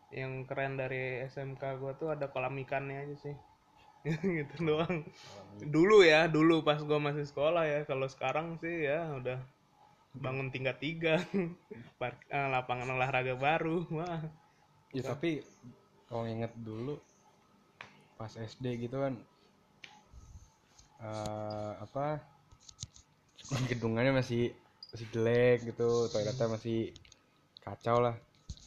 yang 0.08 0.48
keren 0.48 0.80
dari 0.80 1.20
SMK 1.28 1.60
gua 1.76 1.92
tuh 1.92 2.08
ada 2.08 2.32
kolam 2.32 2.56
ikannya 2.56 3.04
aja 3.04 3.16
sih. 3.28 3.36
Gitu 4.40 4.64
doang. 4.64 5.04
Dulu 5.60 6.00
ya 6.00 6.24
dulu 6.24 6.64
pas 6.64 6.80
gua 6.80 6.96
masih 6.96 7.28
sekolah 7.28 7.68
ya. 7.68 7.80
Kalau 7.84 8.08
sekarang 8.08 8.56
sih 8.56 8.88
ya 8.88 9.12
udah 9.20 9.36
bangun 10.14 10.48
tingkat 10.52 10.76
tiga. 10.80 11.16
Eh, 11.98 12.48
lapangan 12.54 12.94
olahraga 12.94 13.34
baru. 13.34 13.82
Wah. 13.90 14.22
Ya 14.94 15.02
tapi 15.02 15.42
kalau 16.06 16.24
inget 16.30 16.54
dulu 16.54 16.94
pas 18.14 18.30
SD 18.30 18.86
gitu 18.86 19.02
kan 19.02 19.18
eh 20.98 21.72
apa 21.78 22.18
gedungannya 23.70 24.14
masih 24.18 24.54
masih 24.94 25.06
jelek 25.10 25.74
gitu 25.74 26.06
toiletnya 26.10 26.46
masih 26.48 26.94
kacau 27.62 27.98
lah. 27.98 28.14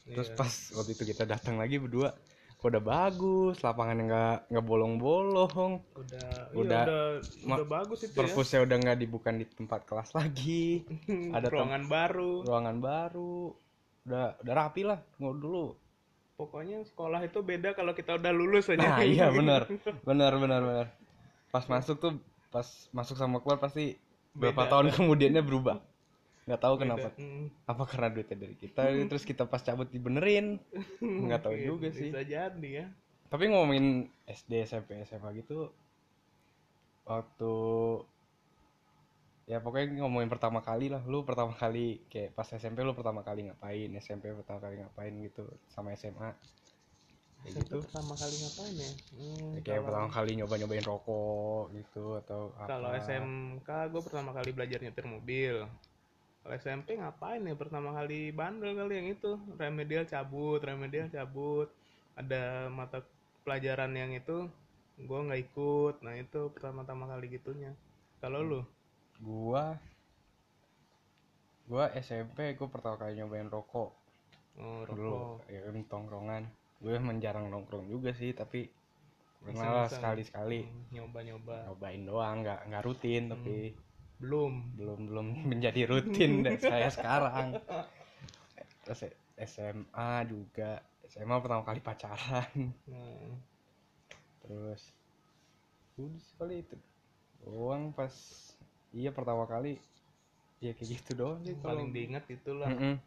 Terus 0.05 0.29
Iya. 0.31 0.37
pas 0.37 0.53
waktu 0.75 0.91
itu 0.91 1.03
kita 1.07 1.23
datang 1.23 1.55
lagi 1.55 1.79
berdua 1.79 2.11
udah 2.61 2.77
bagus 2.79 3.57
lapangannya 3.59 4.03
nggak 4.05 4.37
nggak 4.53 4.65
bolong-bolong. 4.65 5.81
Udah 5.97 6.29
Udah- 6.53 6.85
udah 6.85 6.85
udah, 6.85 7.57
udah 7.57 7.67
bagus 7.67 8.05
itu 8.05 8.13
ya. 8.13 8.17
perpusnya 8.21 8.59
udah 8.61 8.77
nggak 8.77 8.99
dibuka 9.01 9.33
di 9.33 9.45
tempat 9.45 9.81
kelas 9.83 10.13
lagi. 10.13 10.85
Ada 11.35 11.49
ruangan 11.49 11.89
baru. 11.89 12.45
Ruangan 12.45 12.77
baru. 12.77 13.35
Udah 14.05 14.37
udah 14.37 14.53
rapi 14.53 14.81
lah 14.85 15.01
nggak 15.17 15.35
dulu. 15.37 15.73
Pokoknya 16.37 16.81
sekolah 16.81 17.21
itu 17.21 17.41
beda 17.41 17.73
kalau 17.73 17.93
kita 17.93 18.17
udah 18.17 18.31
lulus 18.33 18.69
aja. 18.69 18.81
Nah 18.81 19.01
iya 19.01 19.29
benar 19.37 19.65
benar 20.05 20.31
benar 20.37 20.61
benar. 20.61 20.87
Pas 21.49 21.65
masuk 21.65 21.97
tuh 21.97 22.13
pas 22.49 22.65
masuk 22.91 23.17
sama 23.17 23.41
keluar 23.41 23.57
pasti 23.57 23.97
berapa 24.31 24.63
Beda. 24.63 24.71
tahun 24.71 24.87
kemudiannya 24.93 25.41
berubah. 25.41 25.81
Nggak 26.51 26.61
tahu 26.61 26.75
kenapa. 26.77 27.07
Hmm. 27.15 27.47
Apa 27.63 27.83
karena 27.85 28.07
duitnya 28.09 28.37
dari 28.37 28.55
kita 28.55 28.81
terus 29.07 29.23
kita 29.23 29.43
pas 29.45 29.59
cabut 29.59 29.87
dibenerin. 29.87 30.59
Nggak 30.99 31.41
tahu 31.41 31.55
Iya, 31.55 31.65
juga 31.65 31.87
sih. 31.89 32.11
bisa 32.11 32.21
jadi 32.21 32.69
ya 32.75 32.87
Tapi 33.25 33.43
ngomongin 33.47 33.85
SD 34.27 34.67
SMP 34.67 34.99
SMA 35.01 35.31
gitu 35.33 35.71
waktu 37.01 37.53
ya 39.45 39.57
pokoknya 39.57 39.99
ngomongin 39.99 40.27
pertama 40.27 40.59
kali 40.59 40.87
lah 40.87 41.01
lu 41.03 41.23
pertama 41.23 41.51
kali 41.51 41.99
kayak 42.07 42.31
pas 42.31 42.45
SMP 42.45 42.83
lu 42.83 42.91
pertama 42.91 43.19
kali 43.19 43.47
ngapain 43.47 43.89
SMP 43.97 44.31
pertama 44.33 44.59
kali 44.59 44.79
ngapain 44.79 45.11
gitu 45.17 45.43
sama 45.67 45.91
SMA 45.93 46.31
kayak 47.41 47.51
SMP 47.51 47.63
gitu 47.65 47.75
pertama 47.83 48.13
kali 48.13 48.35
ngapain 48.37 48.75
ya 48.75 48.91
Hmm, 49.11 49.49
Ya, 49.51 49.59
kayak 49.59 49.65
kalau- 49.65 49.85
pertama 49.87 50.07
kali 50.09 50.31
nyoba-nyobain 50.35 50.85
rokok 50.85 51.63
gitu 51.73 52.03
atau 52.17 52.41
apa 52.53 52.67
Kalau 52.69 52.89
SMK 52.93 53.69
gue 53.89 54.01
pertama 54.01 54.29
kali 54.31 54.49
belajar 54.51 54.79
nyetir 54.79 55.05
mobil. 55.05 55.55
Kalau 56.41 56.53
SMP 56.57 56.87
ngapain 56.99 57.41
ya 57.49 57.55
pertama 57.61 57.89
kali 57.97 58.33
bandel 58.39 58.73
kali 58.79 58.93
yang 58.99 59.07
itu 59.15 59.31
remedial 59.61 60.05
cabut, 60.09 60.59
remedial 60.69 61.07
cabut. 61.15 61.67
Ada 62.19 62.41
mata 62.77 62.99
pelajaran 63.45 63.91
yang 64.01 64.11
itu 64.13 64.37
gue 65.07 65.19
nggak 65.25 65.41
ikut. 65.49 65.95
Nah 66.05 66.13
itu 66.23 66.41
pertama-tama 66.53 67.05
kali 67.11 67.25
gitunya. 67.35 67.71
Kalau 68.21 68.41
lu? 68.41 68.61
gua 69.21 69.77
gua 71.69 71.85
SMP 72.05 72.37
gua 72.57 72.67
pertama 72.73 72.95
kali 73.01 73.11
nyobain 73.19 73.49
rokok 73.55 73.89
Oh, 74.59 74.83
dulu 74.83 75.11
rokok. 75.15 75.47
ya 75.53 75.59
kan 75.65 75.77
tongkrongan 75.87 76.43
gue 76.81 76.91
emang 76.97 77.17
jarang 77.23 77.45
nongkrong 77.47 77.85
juga 77.87 78.11
sih 78.11 78.31
tapi 78.35 78.67
pernah 79.41 79.87
sekali 79.87 80.21
sekali 80.29 80.59
Hmm, 80.65 80.83
nyoba-nyoba 80.93 81.57
nyobain 81.65 82.01
doang 82.09 82.35
nggak 82.43 82.59
nggak 82.69 82.83
rutin 82.87 83.23
tapi 83.31 83.55
belum. 84.21 84.53
Belum 84.77 84.99
belum 85.03 85.27
menjadi 85.51 85.81
rutin 85.83 86.41
dan 86.41 86.55
saya 86.55 86.87
sekarang. 86.87 87.57
Terus 88.83 89.09
SMA 89.41 90.11
juga. 90.25 90.79
SMA 91.03 91.35
pertama 91.37 91.61
kali 91.61 91.81
pacaran. 91.81 92.71
Hmm. 92.85 93.35
terus 94.41 94.81
udah 95.93 96.17
sekali 96.19 96.55
itu 96.59 96.73
doang 97.39 97.93
pas 97.93 98.09
iya 98.89 99.09
pertama 99.09 99.45
kali 99.45 99.77
ya 100.57 100.73
kayak 100.73 100.97
gitu 100.97 101.11
doang 101.13 101.39
sih 101.41 101.53
kalau 101.55 101.77
paling 101.77 101.93
diingat 101.93 102.25
itulah. 102.25 102.65
Mm-mm. 102.67 102.97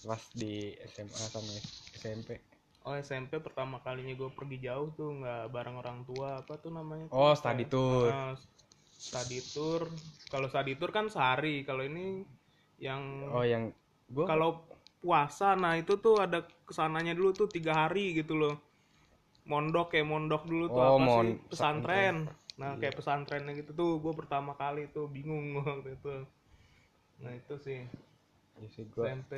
pas 0.00 0.22
di 0.32 0.70
SMA 0.86 1.24
sama 1.26 1.50
SMP 1.92 2.38
oh 2.82 2.94
SMP 2.94 3.36
pertama 3.38 3.82
kalinya 3.82 4.14
gue 4.14 4.30
pergi 4.30 4.58
jauh 4.62 4.94
tuh 4.94 5.18
nggak 5.18 5.50
bareng 5.50 5.76
orang 5.76 5.98
tua 6.06 6.38
apa 6.38 6.54
tuh 6.56 6.70
namanya 6.70 7.10
tuh? 7.10 7.18
oh 7.18 7.34
study 7.34 7.66
Kayak- 7.66 7.72
tour. 7.74 8.08
Ah, 8.08 8.34
study 8.98 9.38
tour. 9.54 9.86
Kalau 10.28 10.50
study 10.50 10.74
tour 10.74 10.90
kan 10.90 11.06
sehari. 11.06 11.62
Kalau 11.62 11.86
ini 11.86 12.26
yang 12.78 13.00
oh 13.30 13.42
yang 13.42 13.70
gua 14.10 14.26
kalau 14.26 14.66
puasa 14.98 15.54
nah 15.54 15.78
itu 15.78 15.94
tuh 15.96 16.18
ada 16.18 16.42
ke 16.42 16.74
sananya 16.74 17.14
dulu 17.14 17.30
tuh 17.32 17.46
tiga 17.46 17.86
hari 17.86 18.12
gitu 18.12 18.34
loh. 18.34 18.58
Mondok 19.46 19.94
kayak 19.94 20.04
mondok 20.04 20.44
dulu 20.44 20.68
tuh 20.68 20.76
Oh, 20.76 20.98
apa 20.98 21.00
mon- 21.00 21.24
sih 21.24 21.48
pesantren 21.48 22.16
nah 22.58 22.74
Iya. 22.74 22.90
kayak 22.90 22.94
pesantrennya 22.98 23.54
gitu 23.54 23.70
tuh 23.70 24.02
gue 24.02 24.10
pertama 24.18 24.50
kali 24.52 24.90
tuh 24.90 25.06
bingung 25.06 25.54
waktu 25.62 25.94
itu. 25.94 26.26
Nah 27.22 27.32
itu 27.32 27.54
sih. 27.56 27.80
Ya 28.58 28.66
sih 28.68 28.84
gua 28.90 29.06
SMP 29.08 29.32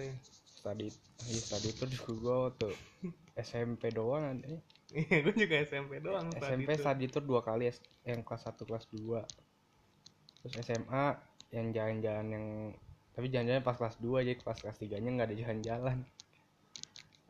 study 0.50 0.88
iya 1.28 1.40
study 1.40 1.70
tour 1.72 1.88
juga 1.88 2.12
gua 2.16 2.36
waktu 2.48 2.68
SMP 3.52 3.92
doang 3.92 4.24
ada 4.24 4.56
iya 4.90 5.16
gue 5.20 5.34
juga 5.36 5.54
SMP 5.60 6.00
doang 6.00 6.32
SMP 6.32 6.74
study 6.74 7.06
tour. 7.06 7.22
Dua 7.22 7.40
kali 7.40 7.68
yang 8.02 8.24
kelas 8.24 8.48
1 8.48 8.64
kelas 8.64 8.88
2 8.88 9.20
terus 10.40 10.54
SMA 10.64 11.06
yang 11.50 11.74
jalan-jalan 11.74 12.26
yang 12.30 12.46
tapi 13.14 13.26
jalan-jalan 13.28 13.62
pas 13.66 13.76
kelas 13.76 13.96
2 14.00 14.22
aja 14.22 14.32
kelas 14.38 14.58
kelas 14.64 14.78
3 14.80 15.02
nya 15.02 15.10
nggak 15.12 15.28
ada 15.28 15.36
jalan-jalan. 15.36 15.98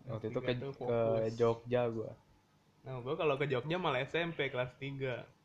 Waktu 0.07 0.26
itu 0.33 0.40
ke, 0.40 0.52
ke. 0.59 0.99
Jogja 1.35 1.83
gua. 1.88 2.12
Nah 2.85 3.00
gue 3.05 3.14
kalau 3.17 3.35
ke 3.37 3.47
Jogja 3.49 3.76
malah 3.76 4.00
SMP 4.05 4.49
kelas 4.49 4.73
3 4.79 5.40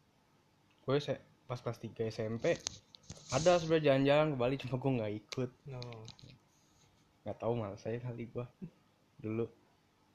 gue 0.85 0.97
se- 1.01 1.23
pas 1.49 1.57
kelas 1.57 1.81
3 1.81 2.13
SMP 2.13 2.61
ada 3.33 3.57
sebenarnya 3.57 3.93
jalan-jalan 3.93 4.27
ke 4.33 4.37
Bali 4.37 4.55
cuma 4.61 4.75
gue 4.77 4.91
nggak 5.01 5.13
ikut. 5.25 5.51
No. 5.69 5.81
nggak 7.25 7.37
tahu 7.41 7.53
malah 7.57 7.79
saya 7.81 7.97
kali 7.97 8.29
gua. 8.29 8.45
Dulu. 9.17 9.49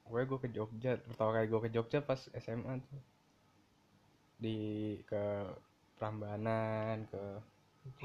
Gue 0.07 0.21
gue 0.27 0.39
ke 0.39 0.49
Jogja 0.51 0.95
pertama 1.03 1.35
kali 1.35 1.47
gue 1.51 1.61
ke 1.67 1.69
Jogja 1.75 1.99
pas 1.99 2.19
SMA 2.39 2.79
tuh. 2.79 3.01
Di 4.39 4.57
ke 5.03 5.23
Prambanan 6.01 7.05
ke 7.13 7.21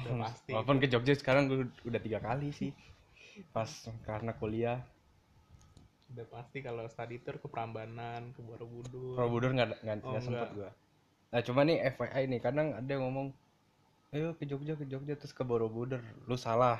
udah 0.04 0.14
pasti. 0.28 0.52
Walaupun 0.52 0.76
ke 0.84 0.86
Jogja 0.92 1.16
sekarang 1.16 1.48
gue 1.48 1.64
udah 1.88 2.00
tiga 2.04 2.20
kali 2.20 2.52
sih. 2.52 2.76
Pas 3.56 3.68
karena 4.04 4.36
kuliah. 4.36 4.84
Udah 6.12 6.28
pasti 6.28 6.60
kalau 6.60 6.84
study 6.92 7.24
tour 7.24 7.40
ke 7.40 7.48
Prambanan 7.48 8.36
ke 8.36 8.44
Borobudur. 8.44 9.16
Borobudur 9.16 9.56
nggak 9.56 9.80
nggak 9.80 9.96
Oh, 10.04 10.20
sempet 10.20 10.52
gue 10.52 10.70
nah 11.26 11.42
cuma 11.42 11.66
nih 11.66 11.82
FYI 11.98 12.30
nih 12.30 12.40
kadang 12.40 12.70
ada 12.70 12.86
yang 12.86 13.02
ngomong 13.02 13.34
ayo 14.14 14.32
ke 14.38 14.46
Jogja 14.46 14.78
ke 14.78 14.86
Jogja 14.86 15.18
terus 15.18 15.34
ke 15.34 15.42
Borobudur. 15.42 15.98
Lu 16.28 16.38
salah. 16.38 16.78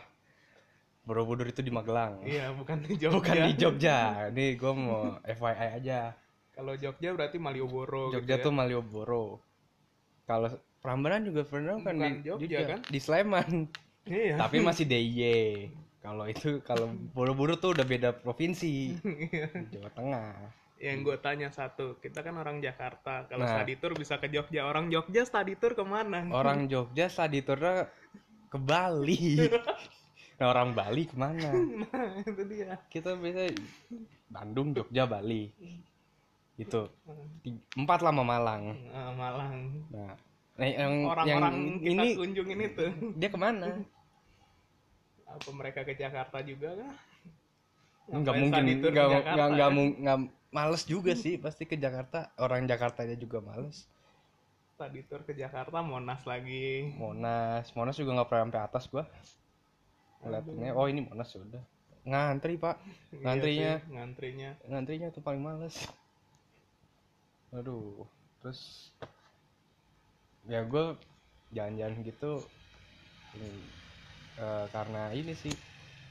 Borobudur 1.02 1.46
itu 1.50 1.62
di 1.62 1.70
Magelang. 1.74 2.22
Iya 2.22 2.54
bukan 2.54 2.82
di 2.86 2.94
Jogja. 3.02 3.14
Bukan 3.14 3.36
di 3.50 3.52
Jogja. 3.58 3.98
Nih 4.30 4.54
gue 4.54 4.72
mau 4.72 5.18
FYI 5.26 5.82
aja. 5.82 6.14
Kalau 6.54 6.72
Jogja 6.78 7.12
berarti 7.12 7.36
Malioboro 7.36 8.14
Jogja 8.14 8.38
gitu 8.38 8.48
tuh 8.48 8.52
Malioboro. 8.54 9.26
Kalau 10.24 10.50
Prambanan 10.86 11.26
juga 11.26 11.42
pernah 11.42 11.82
kan 11.82 11.98
Bukan 11.98 12.14
di 12.14 12.22
Jogja, 12.22 12.58
kan? 12.62 12.80
di 12.86 12.98
Sleman. 13.02 13.50
Ya? 14.06 14.14
iya. 14.14 14.34
Tapi 14.38 14.62
masih 14.62 14.86
DIY 14.86 15.66
kalau 15.98 16.30
itu 16.30 16.62
kalau 16.62 16.86
Borobudur 17.18 17.58
tuh 17.58 17.74
udah 17.74 17.82
beda 17.82 18.14
provinsi. 18.14 18.94
Iya. 19.02 19.50
Jawa 19.66 19.90
Tengah. 19.90 20.30
Yang 20.78 20.98
gue 21.02 21.16
tanya 21.18 21.48
satu 21.50 21.98
kita 21.98 22.22
kan 22.22 22.38
orang 22.38 22.62
Jakarta. 22.62 23.26
Kalau 23.26 23.42
Nah. 23.42 23.58
study 23.58 23.74
tour 23.74 23.98
bisa 23.98 24.14
ke 24.16 24.30
Jogja. 24.30 24.62
Orang 24.62 24.86
Jogja 24.86 25.26
study 25.26 25.58
tour 25.58 25.74
ke 25.74 25.82
mana? 25.82 26.22
Orang 26.30 26.70
Jogja 26.70 27.10
study 27.10 27.42
tournya 27.42 27.90
ke 28.46 28.56
Bali. 28.56 29.18
Nah 30.36 30.52
orang 30.52 30.70
Bali 30.70 31.08
ke 31.08 31.16
mana? 31.16 31.48
Nah 31.82 32.20
itu 32.20 32.44
dia. 32.44 32.76
Kita 32.86 33.16
biasa 33.16 33.56
Bandung 34.28 34.70
Jogja 34.70 35.02
Bali. 35.02 35.48
Itu. 36.54 36.92
Ti- 37.40 37.64
empat 37.74 38.04
lama 38.04 38.20
Malang. 38.20 38.76
Nah, 38.86 39.10
Malang. 39.10 39.56
Nah 39.88 40.12
nah, 40.56 40.66
yang 40.66 40.74
yang 40.76 40.92
orang-orang 41.08 41.54
kita 41.80 41.92
ini 41.92 42.08
kunjungin 42.16 42.60
itu. 42.64 42.86
dia 43.20 43.28
ke 43.28 43.38
mana? 43.38 43.66
Apa 45.26 45.50
mereka 45.52 45.80
ke 45.84 45.92
Jakarta 45.92 46.40
juga 46.40 46.72
kah? 46.80 46.94
Nggak 48.06 48.34
mungkin 48.38 48.62
nggak 48.62 48.92
Jakarta, 48.94 49.34
nggak 49.34 49.48
nggak 49.58 49.70
ya? 49.70 49.76
mung- 49.76 49.98
nggak 49.98 50.18
males 50.54 50.82
juga 50.86 51.12
sih 51.18 51.36
pasti 51.36 51.66
ke 51.66 51.76
Jakarta. 51.76 52.30
Orang 52.38 52.64
Jakartanya 52.64 53.18
juga 53.18 53.42
males. 53.42 53.84
Study 54.76 55.00
tour 55.08 55.24
ke 55.24 55.32
Jakarta 55.32 55.80
Monas 55.80 56.22
lagi. 56.28 56.92
Monas. 56.96 57.72
Monas 57.72 57.96
juga 57.96 58.16
nggak 58.16 58.28
pernah 58.28 58.44
sampai 58.48 58.62
atas 58.62 58.84
gua. 58.88 59.04
Ngeliatnya 60.22 60.70
oh 60.72 60.86
ini 60.86 61.00
Monas 61.04 61.28
ya 61.32 61.40
udah. 61.42 61.64
Ngantri 62.06 62.54
pak. 62.54 62.76
Iya 63.10 63.18
Ngantrinya. 63.26 63.72
sih, 63.74 63.90
ngantrinya. 63.90 64.50
Ngantrinya 64.70 65.08
tuh 65.10 65.22
paling 65.26 65.42
males. 65.42 65.76
Aduh. 67.50 68.06
Terus 68.44 68.92
ya 70.52 70.60
gue 70.72 70.84
jalan-jalan 71.54 71.98
gitu 72.08 72.32
hmm, 73.34 73.62
eh, 74.44 74.66
karena 74.74 75.02
ini 75.20 75.34
sih 75.42 75.54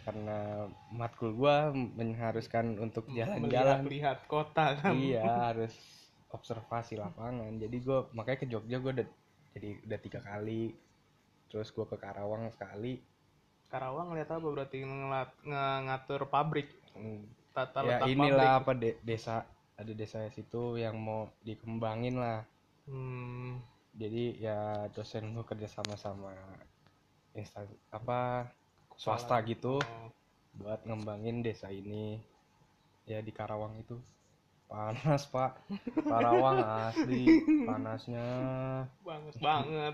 karena 0.06 0.69
matkul 1.00 1.32
gue 1.41 1.56
mengharuskan 2.00 2.78
untuk 2.86 3.06
jalan-jalan. 3.17 3.82
Lihat 3.91 4.19
kota 4.32 4.65
kan? 4.82 4.98
Iya 4.98 5.26
harus 5.50 5.74
observasi 6.36 6.93
lapangan. 7.04 7.52
Jadi 7.63 7.78
gue 7.86 8.00
makanya 8.17 8.39
ke 8.43 8.48
Jogja 8.52 8.78
gue 8.84 8.91
udah 8.98 9.08
jadi 9.56 9.69
udah 9.88 10.00
tiga 10.06 10.19
kali. 10.30 10.63
Terus 11.50 11.69
gue 11.76 11.86
ke 11.91 11.98
Karawang 12.04 12.45
sekali. 12.56 12.93
Karawang 13.71 14.10
lihat 14.15 14.30
apa 14.36 14.48
berarti? 14.56 14.78
Ngelat, 14.89 15.30
nge- 15.50 15.80
ngatur 15.86 16.21
pabrik? 16.34 16.67
Hmm, 16.95 17.21
tata 17.56 17.82
ya 17.88 17.98
inilah 18.13 18.50
pabrik. 18.50 18.54
apa 18.60 18.71
de- 18.82 19.00
desa 19.10 19.36
ada 19.80 19.91
desa 20.02 20.19
situ 20.36 20.62
yang 20.84 20.95
mau 21.08 21.21
dikembangin 21.48 22.15
lah. 22.24 22.39
Hmm, 22.88 23.62
jadi 23.95 24.23
ya 24.36 24.60
dosen 24.91 25.31
gue 25.31 25.45
kerja 25.47 25.71
sama 25.71 25.95
sama 25.95 26.36
instansi 27.36 27.75
apa 27.91 28.51
swasta 28.95 29.39
gitu 29.43 29.79
oh, 29.79 30.08
buat 30.55 30.84
ngembangin 30.88 31.43
desa 31.43 31.67
ini. 31.67 32.19
Ya 33.05 33.21
di 33.21 33.29
Karawang 33.29 33.75
itu. 33.77 33.99
Panas 34.65 35.29
pak. 35.29 35.62
Karawang 36.10 36.58
asli. 36.89 37.43
Panasnya. 37.67 38.27
Banget 39.05 39.36
banget. 39.38 39.93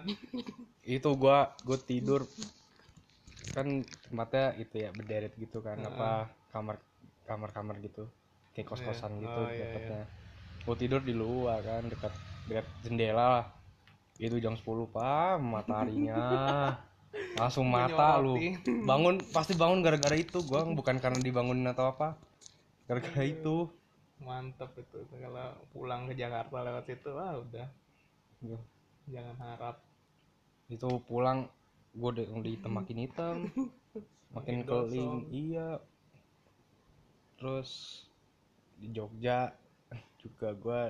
Itu 0.86 1.10
gua 1.18 1.52
gue 1.66 1.78
tidur. 1.82 2.24
Kan 3.52 3.84
tempatnya 4.08 4.56
itu 4.56 4.76
ya 4.80 4.90
berderet 4.96 5.34
gitu 5.36 5.60
kan 5.60 5.76
Heeh. 5.82 5.92
apa 5.92 6.32
kamar 6.56 6.78
kamar 7.28 7.50
kamar 7.52 7.76
gitu. 7.84 8.08
Kayak 8.56 8.72
kos 8.72 8.82
kosan 8.86 9.20
Iya. 9.20 9.22
gitu 9.28 9.42
Oh, 9.42 9.48
iya, 9.52 9.66
dapetnya. 9.66 10.04
Gue 10.62 10.76
tidur 10.78 11.02
di 11.04 11.14
luar 11.18 11.60
kan 11.66 11.84
dekat 11.90 12.14
dekat 12.48 12.68
jendela 12.86 13.26
lah 13.28 13.46
itu 14.22 14.38
jam 14.38 14.54
10 14.54 14.62
pak 14.94 15.42
mataharinya. 15.42 16.22
Langsung 17.42 17.66
mata 17.68 18.22
lu. 18.22 18.38
bangun 18.90 19.18
pasti 19.34 19.58
bangun 19.58 19.82
gara-gara 19.82 20.14
itu 20.14 20.46
gua. 20.46 20.62
Bukan 20.64 21.02
karena 21.02 21.18
dibangunin 21.18 21.66
atau 21.66 21.90
apa. 21.90 22.16
Gara-gara 22.86 23.26
Iya. 23.26 23.42
itu. 23.42 23.66
Mantep 24.22 24.78
itu. 24.78 25.02
Kalau 25.10 25.58
pulang 25.74 26.06
ke 26.06 26.14
Jakarta 26.14 26.62
lewat 26.62 26.86
situ 26.86 27.12
ah 27.18 27.42
udah. 27.42 27.68
Jangan 29.10 29.36
harap. 29.42 29.82
Itu 30.70 31.02
pulang 31.10 31.50
gue 31.92 32.10
udah 32.14 32.26
hitam 32.46 32.72
makin 32.78 32.98
hitam. 33.04 33.38
Makin 34.32 34.64
Makin 34.64 34.70
keling 34.70 35.16
iya. 35.28 35.84
Terus 37.36 38.04
di 38.80 38.88
Jogja 38.96 39.52
juga 40.16 40.56
gue 40.56 40.82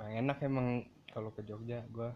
enak 0.00 0.40
emang 0.40 0.88
kalau 1.10 1.30
ke 1.34 1.42
Jogja 1.42 1.82
gue 1.90 2.10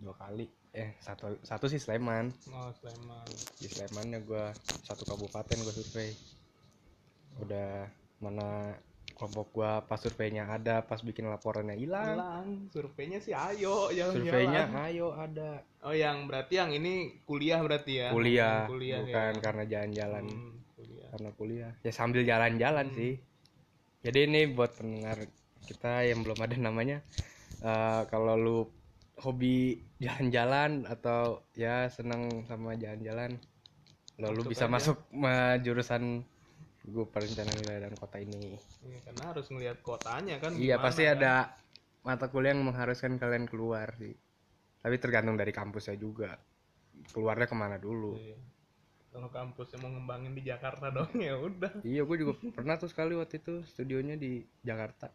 dua 0.00 0.14
kali. 0.16 0.48
Eh 0.72 0.96
satu 1.04 1.36
satu 1.44 1.68
sih 1.68 1.76
Sleman. 1.76 2.32
Oh 2.52 2.70
Sleman. 2.72 3.28
Di 3.60 3.68
Sleman 3.68 4.06
ya 4.16 4.20
gue 4.20 4.44
satu 4.84 5.04
kabupaten 5.04 5.56
gue 5.60 5.74
survei. 5.74 6.10
Udah 7.40 7.88
mana 8.20 8.76
kelompok 9.12 9.46
gue 9.52 9.70
pas 9.86 10.00
surveinya 10.00 10.48
ada 10.48 10.80
pas 10.80 10.98
bikin 11.04 11.28
laporannya 11.28 11.76
hilang. 11.76 12.16
Pulang 12.16 12.48
surveinya 12.72 13.18
sih 13.20 13.36
ayo 13.36 13.92
jangan 13.92 14.14
surveinya 14.16 14.62
ayo 14.88 15.12
ada. 15.12 15.60
Oh 15.84 15.92
yang 15.92 16.24
berarti 16.26 16.56
yang 16.56 16.70
ini 16.72 17.20
kuliah 17.28 17.60
berarti 17.60 17.92
ya? 18.02 18.08
Kuliah, 18.10 18.64
kuliah 18.66 19.00
bukan 19.04 19.32
ya. 19.36 19.42
karena 19.42 19.62
jalan-jalan. 19.68 20.24
Hmm, 20.30 20.54
kuliah. 20.78 21.08
Karena 21.12 21.30
kuliah. 21.36 21.72
Ya 21.84 21.92
sambil 21.92 22.22
jalan-jalan 22.24 22.86
Hmm. 22.90 22.96
sih. 22.96 23.12
Jadi 24.02 24.18
ini 24.26 24.40
buat 24.50 24.74
pendengar 24.74 25.18
kita 25.62 26.02
yang 26.02 26.26
belum 26.26 26.38
ada 26.42 26.56
namanya 26.58 27.06
Eh, 27.62 28.02
kalau 28.06 28.34
lu 28.34 28.58
hobi 29.16 29.78
jalan-jalan 29.96 30.82
atau 30.84 31.46
ya 31.54 31.86
seneng 31.86 32.42
sama 32.42 32.74
jalan-jalan 32.74 33.38
lalu 34.18 34.50
bisa 34.50 34.66
aja. 34.66 34.72
masuk 34.72 34.98
ma- 35.10 35.54
jurusan 35.56 36.26
gue 36.82 37.04
perencanaan 37.06 37.54
wilayah 37.56 37.86
dan 37.86 37.94
kota 37.94 38.18
ini 38.18 38.58
Iya, 38.82 38.98
karena 39.06 39.22
harus 39.30 39.46
ngelihat 39.46 39.78
kotanya 39.80 40.42
kan. 40.42 40.58
iya 40.58 40.74
pasti 40.76 41.06
kan. 41.06 41.14
ada 41.14 41.34
mata 42.02 42.26
kuliah 42.26 42.50
yang 42.50 42.66
mengharuskan 42.66 43.14
kalian 43.14 43.46
keluar 43.46 43.94
sih 43.94 44.10
tapi 44.82 44.98
tergantung 44.98 45.38
dari 45.38 45.54
kampusnya 45.54 45.94
juga 45.94 46.34
keluarnya 47.08 47.46
ke 47.46 47.54
mana 47.54 47.78
dulu 47.78 48.18
Iya. 48.18 48.38
Kalau 49.12 49.28
kampusnya 49.28 49.76
mau 49.78 49.92
ngembangin 49.92 50.32
di 50.32 50.42
Jakarta 50.42 50.90
dong 50.98 51.14
ya 51.14 51.38
udah. 51.38 51.84
iya 51.84 52.02
gue 52.02 52.16
juga 52.18 52.32
pernah 52.50 52.74
tuh 52.74 52.90
sekali 52.90 53.14
waktu 53.14 53.38
itu 53.38 53.62
studionya 53.62 54.16
di 54.16 54.42
Jakarta 54.60 55.14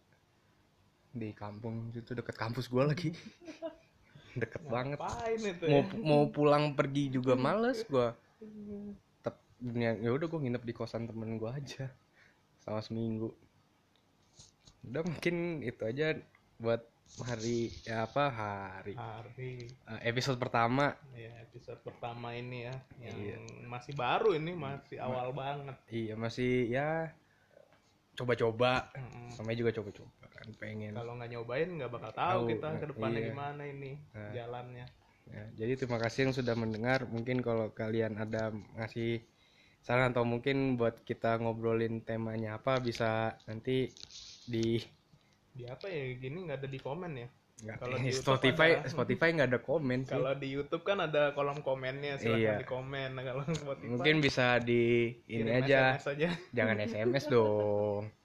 di 1.17 1.34
kampung 1.34 1.89
itu 1.91 2.13
deket 2.13 2.38
kampus 2.38 2.69
gue 2.69 2.84
lagi. 2.84 3.10
Deket 4.38 4.62
banget. 4.69 5.01
Ngapain 5.01 5.41
itu 5.41 5.65
mau 5.65 5.82
ya? 5.82 5.97
mau 5.97 6.23
pulang 6.30 6.77
pergi 6.77 7.10
juga 7.10 7.34
males 7.34 7.82
gua. 7.89 8.13
Tetap 9.17 9.41
ya 9.73 9.97
ya 9.97 10.10
udah 10.13 10.30
gua 10.30 10.39
nginep 10.45 10.62
di 10.62 10.73
kosan 10.77 11.10
temen 11.10 11.41
gua 11.41 11.58
aja 11.58 11.89
sama 12.62 12.77
seminggu. 12.86 13.34
Udah 14.86 15.01
mungkin 15.01 15.65
itu 15.65 15.82
aja 15.82 16.13
buat 16.62 16.86
hari 17.25 17.73
ya 17.82 18.06
apa 18.06 18.30
hari. 18.30 18.93
Hari. 18.93 19.73
Eh, 19.73 19.99
episode 20.06 20.38
pertama. 20.38 20.93
Ya 21.17 21.34
episode 21.41 21.82
pertama 21.82 22.38
ini 22.38 22.69
ya 22.69 22.75
yang 23.01 23.17
Iya. 23.17 23.38
masih 23.65 23.97
baru 23.97 24.38
ini 24.38 24.53
masih 24.53 25.01
awal 25.01 25.34
banget. 25.34 25.73
iya 25.89 26.13
masih 26.13 26.69
ya 26.69 27.10
coba-coba. 28.13 28.89
Mm-mm. 28.93 29.34
namanya 29.38 29.58
juga 29.58 29.71
coba-coba 29.73 30.16
kan 30.38 30.50
pengen 30.56 30.93
Kalau 30.93 31.17
nggak 31.17 31.30
nyobain 31.30 31.69
nggak 31.73 31.89
bakal 31.89 32.12
tahu 32.13 32.39
Tahu, 32.45 32.50
kita 32.54 32.67
ke 32.78 32.86
depannya 32.93 33.19
iya. 33.19 33.28
gimana 33.34 33.63
ini 33.65 33.91
Nah. 34.13 34.32
jalannya. 34.32 34.86
Ya, 35.28 35.43
jadi 35.60 35.73
terima 35.76 36.00
kasih 36.00 36.30
yang 36.30 36.34
sudah 36.34 36.56
mendengar. 36.56 37.04
Mungkin 37.04 37.43
kalau 37.43 37.67
kalian 37.76 38.15
ada 38.15 38.47
ngasih 38.80 39.19
saran 39.84 40.15
atau 40.15 40.23
mungkin 40.23 40.80
buat 40.80 41.04
kita 41.04 41.36
ngobrolin 41.43 42.00
temanya 42.00 42.56
apa 42.56 42.80
bisa 42.80 43.36
nanti 43.43 43.91
di 44.45 44.80
Di 45.52 45.65
apa 45.65 45.89
ya 45.89 46.15
gini 46.15 46.45
nggak 46.47 46.63
ada 46.63 46.69
di 46.69 46.80
komen 46.80 47.12
ya. 47.17 47.28
Kalau 47.82 47.97
di 47.97 48.13
YouTube 48.13 48.21
Spotify 48.23 48.69
ada. 48.78 48.86
Spotify 48.86 49.28
nggak 49.34 49.50
ada 49.50 49.60
komen 49.60 50.00
sih. 50.06 50.13
Kalau 50.13 50.34
di 50.38 50.47
YouTube 50.47 50.84
kan 50.86 51.02
ada 51.02 51.34
kolom 51.34 51.60
komennya 51.60 52.21
silahkan 52.21 52.54
Iya. 52.54 52.62
di 52.62 52.67
komen. 52.69 53.10
Nah, 53.17 53.23
kalau 53.26 53.41
Spotify 53.50 53.89
Mungkin 53.89 54.15
bisa 54.21 54.62
di 54.62 55.10
ini 55.26 55.50
aja, 55.50 55.97
SMS 55.97 56.06
aja. 56.13 56.30
jangan 56.54 56.78
SMS 56.86 57.23
dong. 57.28 58.04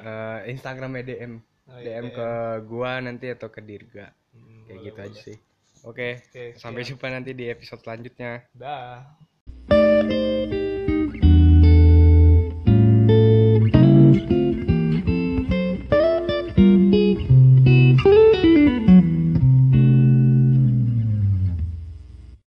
Eh, 0.00 0.56
Instagram 0.56 0.96
DM 1.04 1.44
Oh, 1.70 1.78
iya, 1.78 2.02
DM 2.02 2.06
iya. 2.10 2.14
ke 2.14 2.28
gua 2.66 2.92
nanti 2.98 3.26
atau 3.30 3.48
ke 3.48 3.60
Dirga. 3.62 4.10
Hmm, 4.34 4.66
Kayak 4.66 4.74
boleh, 4.74 4.86
gitu 4.90 5.00
aja 5.00 5.18
sih. 5.22 5.36
Oke, 5.86 6.08
Oke, 6.28 6.44
sampai 6.60 6.82
siap. 6.84 6.90
jumpa 6.92 7.06
nanti 7.08 7.30
di 7.32 7.46
episode 7.48 7.80
selanjutnya. 7.80 8.44
Dah. 8.52 9.06